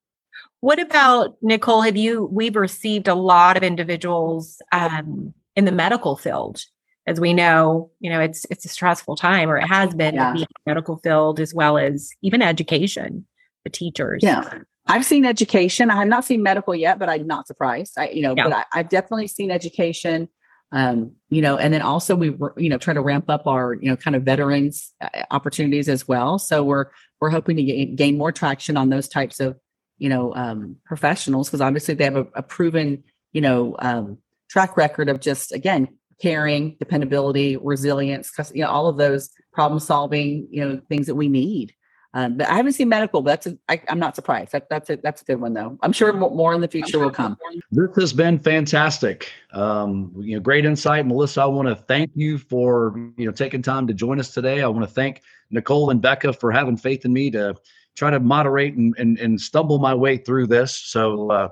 What 0.61 0.79
about 0.79 1.37
Nicole? 1.43 1.83
Have 1.83 1.97
you 1.97 2.25
we've 2.25 2.57
received 2.57 3.09
a 3.09 3.15
lot 3.15 3.57
of 3.57 3.63
individuals 3.63 4.61
um, 4.73 5.35
in 5.57 5.65
the 5.67 5.73
medical 5.73 6.17
field 6.17 6.65
as 7.07 7.21
we 7.21 7.35
know, 7.35 7.91
you 8.01 8.11
know, 8.11 8.21
it's 8.21 8.47
it's 8.51 8.65
a 8.65 8.69
stressful 8.69 9.17
time, 9.17 9.51
or 9.51 9.59
it 9.59 9.67
has 9.67 9.95
been 9.95 10.15
yeah. 10.15 10.33
in 10.33 10.41
the 10.41 10.47
medical 10.67 10.97
field 10.99 11.39
as 11.39 11.53
well 11.55 11.77
as 11.77 12.11
even 12.23 12.41
education, 12.41 13.27
the 13.65 13.71
teachers. 13.71 14.23
Yeah. 14.23 14.61
I've 14.87 15.05
seen 15.05 15.25
education. 15.25 15.91
I 15.91 15.97
have 15.97 16.09
not 16.09 16.25
seen 16.25 16.43
medical 16.43 16.75
yet, 16.75 16.99
but 16.99 17.09
I'm 17.09 17.27
not 17.27 17.47
surprised. 17.47 17.95
I, 17.99 18.11
you 18.11 18.23
know, 18.23 18.35
yeah. 18.37 18.45
but 18.45 18.67
I, 18.73 18.79
have 18.79 18.89
definitely 18.89 19.29
seen 19.29 19.51
education. 19.51 20.29
Um, 20.73 21.13
you 21.31 21.41
know, 21.41 21.57
and 21.57 21.73
then 21.73 21.83
also 21.83 22.17
we 22.17 22.31
were, 22.31 22.53
you 22.57 22.69
know, 22.69 22.79
trying 22.79 22.97
to 22.97 23.01
ramp 23.01 23.31
up 23.31 23.47
our, 23.47 23.75
you 23.75 23.89
know, 23.89 23.97
kind 23.97 24.17
of 24.17 24.25
veterans 24.25 24.93
uh, 25.01 25.09
opportunities 25.31 25.89
as 25.89 26.09
well. 26.09 26.39
So 26.39 26.63
we're 26.65 26.87
we're 27.21 27.31
hoping 27.31 27.57
to 27.57 27.63
gain, 27.63 27.97
gain 27.97 28.19
more 28.19 28.33
traction 28.33 28.77
on 28.77 28.91
those 28.91 29.09
types 29.09 29.41
of, 29.41 29.57
you 29.99 30.09
know, 30.09 30.35
um, 30.35 30.77
professionals 30.85 31.49
because 31.49 31.61
obviously 31.61 31.95
they 31.95 32.05
have 32.05 32.17
a, 32.17 32.27
a 32.35 32.43
proven, 32.43 33.05
you 33.33 33.41
know, 33.41 33.77
um, 33.79 34.19
track 34.51 34.77
record 34.77 35.09
of 35.09 35.21
just 35.21 35.53
again 35.53 35.89
caring, 36.21 36.77
dependability, 36.79 37.57
resilience, 37.57 38.33
you 38.53 38.63
know, 38.63 38.69
all 38.69 38.89
of 38.89 38.97
those 38.97 39.31
problem 39.53 39.81
solving, 39.81 40.49
you 40.51 40.65
know, 40.65 40.81
things 40.89 41.07
that 41.07 41.15
we 41.15 41.29
need. 41.29 41.73
Um, 42.17 42.37
but 42.37 42.49
I 42.49 42.55
haven't 42.55 42.75
seen 42.75 42.89
medical, 42.89 43.23
but 43.23 43.31
that's 43.31 43.47
a, 43.49 43.59
I, 43.69 43.83
I'm 43.89 43.99
not 43.99 44.15
surprised. 44.15 44.53
That, 44.53 44.71
that's 44.71 44.89
a, 44.89 44.97
that's 44.97 45.23
a 45.23 45.25
good 45.25 45.41
one 45.41 45.53
though. 45.53 45.77
I'm 45.83 45.93
sure 45.93 46.13
more 46.13 46.55
in 46.55 46.61
the 46.61 46.69
future 46.69 47.01
will 47.01 47.11
come. 47.11 47.37
This 47.73 47.91
has 47.97 48.13
been 48.13 48.39
fantastic. 48.39 49.33
Um, 49.53 50.13
you 50.17 50.37
know, 50.37 50.41
great 50.41 50.65
insight, 50.65 51.07
Melissa. 51.07 51.43
I 51.43 51.47
want 51.47 51.67
to 51.69 51.75
thank 51.75 52.13
you 52.15 52.39
for 52.39 52.95
you 53.17 53.27
know 53.27 53.33
taking 53.33 53.63
time 53.63 53.89
to 53.89 53.95
join 53.95 54.21
us 54.21 54.33
today. 54.33 54.63
I 54.63 54.69
want 54.69 54.87
to 54.89 54.95
thank 54.95 55.23
Nicole 55.51 55.91
and 55.91 56.01
Becca 56.01 56.35
for 56.35 56.53
having 56.53 56.77
faith 56.77 57.05
in 57.05 57.13
me 57.13 57.33
to 57.33 57.57
try 57.97 58.11
to 58.11 58.21
moderate 58.21 58.75
and 58.75 58.95
and, 58.97 59.19
and 59.19 59.41
stumble 59.41 59.81
my 59.81 59.95
way 59.95 60.17
through 60.17 60.47
this. 60.47 60.73
So 60.77 61.31
uh, 61.33 61.49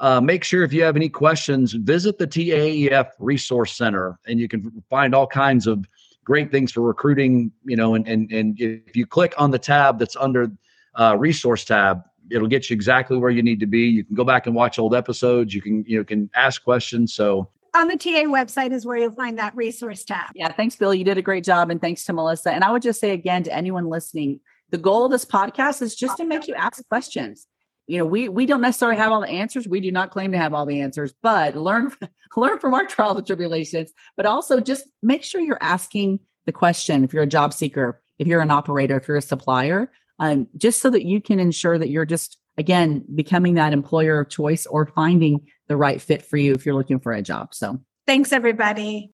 uh, 0.00 0.20
make 0.20 0.42
sure 0.42 0.64
if 0.64 0.72
you 0.72 0.82
have 0.82 0.96
any 0.96 1.08
questions, 1.08 1.72
visit 1.72 2.18
the 2.18 2.26
TAEF 2.26 3.10
Resource 3.20 3.76
Center, 3.76 4.18
and 4.26 4.40
you 4.40 4.48
can 4.48 4.82
find 4.90 5.14
all 5.14 5.28
kinds 5.28 5.68
of 5.68 5.86
great 6.30 6.52
things 6.52 6.70
for 6.70 6.82
recruiting. 6.82 7.50
You 7.64 7.76
know, 7.76 7.96
and 7.96 8.06
and 8.06 8.30
and 8.30 8.56
if 8.60 8.96
you 8.96 9.04
click 9.04 9.34
on 9.36 9.50
the 9.50 9.58
tab 9.58 9.98
that's 9.98 10.14
under 10.14 10.50
uh, 10.94 11.16
Resource 11.18 11.64
tab, 11.64 12.02
it'll 12.30 12.46
get 12.46 12.70
you 12.70 12.74
exactly 12.74 13.18
where 13.18 13.30
you 13.30 13.42
need 13.42 13.58
to 13.60 13.66
be. 13.66 13.80
You 13.80 14.04
can 14.04 14.14
go 14.14 14.24
back 14.24 14.46
and 14.46 14.54
watch 14.54 14.78
old 14.78 14.94
episodes. 14.94 15.52
You 15.52 15.60
can 15.60 15.84
you 15.86 15.98
know 15.98 16.04
can 16.04 16.30
ask 16.34 16.62
questions. 16.62 17.14
So 17.14 17.50
on 17.74 17.88
the 17.88 17.96
TA 17.96 18.24
website 18.26 18.72
is 18.72 18.86
where 18.86 18.96
you'll 18.96 19.12
find 19.12 19.38
that 19.38 19.56
resource 19.56 20.04
tab. 20.04 20.30
Yeah, 20.36 20.52
thanks, 20.52 20.76
Bill. 20.76 20.94
You 20.94 21.04
did 21.04 21.18
a 21.18 21.22
great 21.22 21.44
job, 21.44 21.68
and 21.68 21.80
thanks 21.80 22.04
to 22.04 22.12
Melissa. 22.12 22.52
And 22.52 22.62
I 22.62 22.70
would 22.70 22.82
just 22.82 23.00
say 23.00 23.10
again 23.10 23.42
to 23.44 23.52
anyone 23.52 23.86
listening, 23.88 24.38
the 24.70 24.78
goal 24.78 25.06
of 25.06 25.10
this 25.10 25.24
podcast 25.24 25.82
is 25.82 25.96
just 25.96 26.16
to 26.18 26.24
make 26.24 26.46
you 26.46 26.54
ask 26.54 26.86
questions 26.88 27.48
you 27.90 27.98
know 27.98 28.06
we 28.06 28.28
we 28.28 28.46
don't 28.46 28.60
necessarily 28.60 28.96
have 28.96 29.10
all 29.10 29.20
the 29.20 29.28
answers. 29.28 29.66
We 29.66 29.80
do 29.80 29.90
not 29.90 30.10
claim 30.10 30.30
to 30.32 30.38
have 30.38 30.54
all 30.54 30.64
the 30.64 30.80
answers 30.80 31.12
but 31.22 31.56
learn 31.56 31.92
learn 32.36 32.58
from 32.58 32.74
our 32.74 32.86
trials 32.86 33.18
and 33.18 33.26
tribulations 33.26 33.92
but 34.16 34.26
also 34.26 34.60
just 34.60 34.84
make 35.02 35.24
sure 35.24 35.40
you're 35.40 35.58
asking 35.60 36.20
the 36.46 36.52
question 36.52 37.02
if 37.02 37.12
you're 37.12 37.24
a 37.24 37.26
job 37.26 37.52
seeker 37.52 38.00
if 38.18 38.26
you're 38.26 38.40
an 38.40 38.50
operator 38.50 38.96
if 38.96 39.08
you're 39.08 39.16
a 39.16 39.22
supplier 39.22 39.90
um, 40.20 40.46
just 40.56 40.80
so 40.80 40.90
that 40.90 41.04
you 41.04 41.20
can 41.20 41.40
ensure 41.40 41.78
that 41.78 41.88
you're 41.88 42.06
just 42.06 42.38
again 42.58 43.04
becoming 43.14 43.54
that 43.54 43.72
employer 43.72 44.20
of 44.20 44.28
choice 44.28 44.66
or 44.66 44.86
finding 44.86 45.40
the 45.66 45.76
right 45.76 46.00
fit 46.00 46.24
for 46.24 46.36
you 46.36 46.52
if 46.52 46.64
you're 46.64 46.74
looking 46.74 47.00
for 47.00 47.12
a 47.12 47.22
job. 47.22 47.54
So 47.54 47.80
thanks 48.06 48.32
everybody 48.32 49.08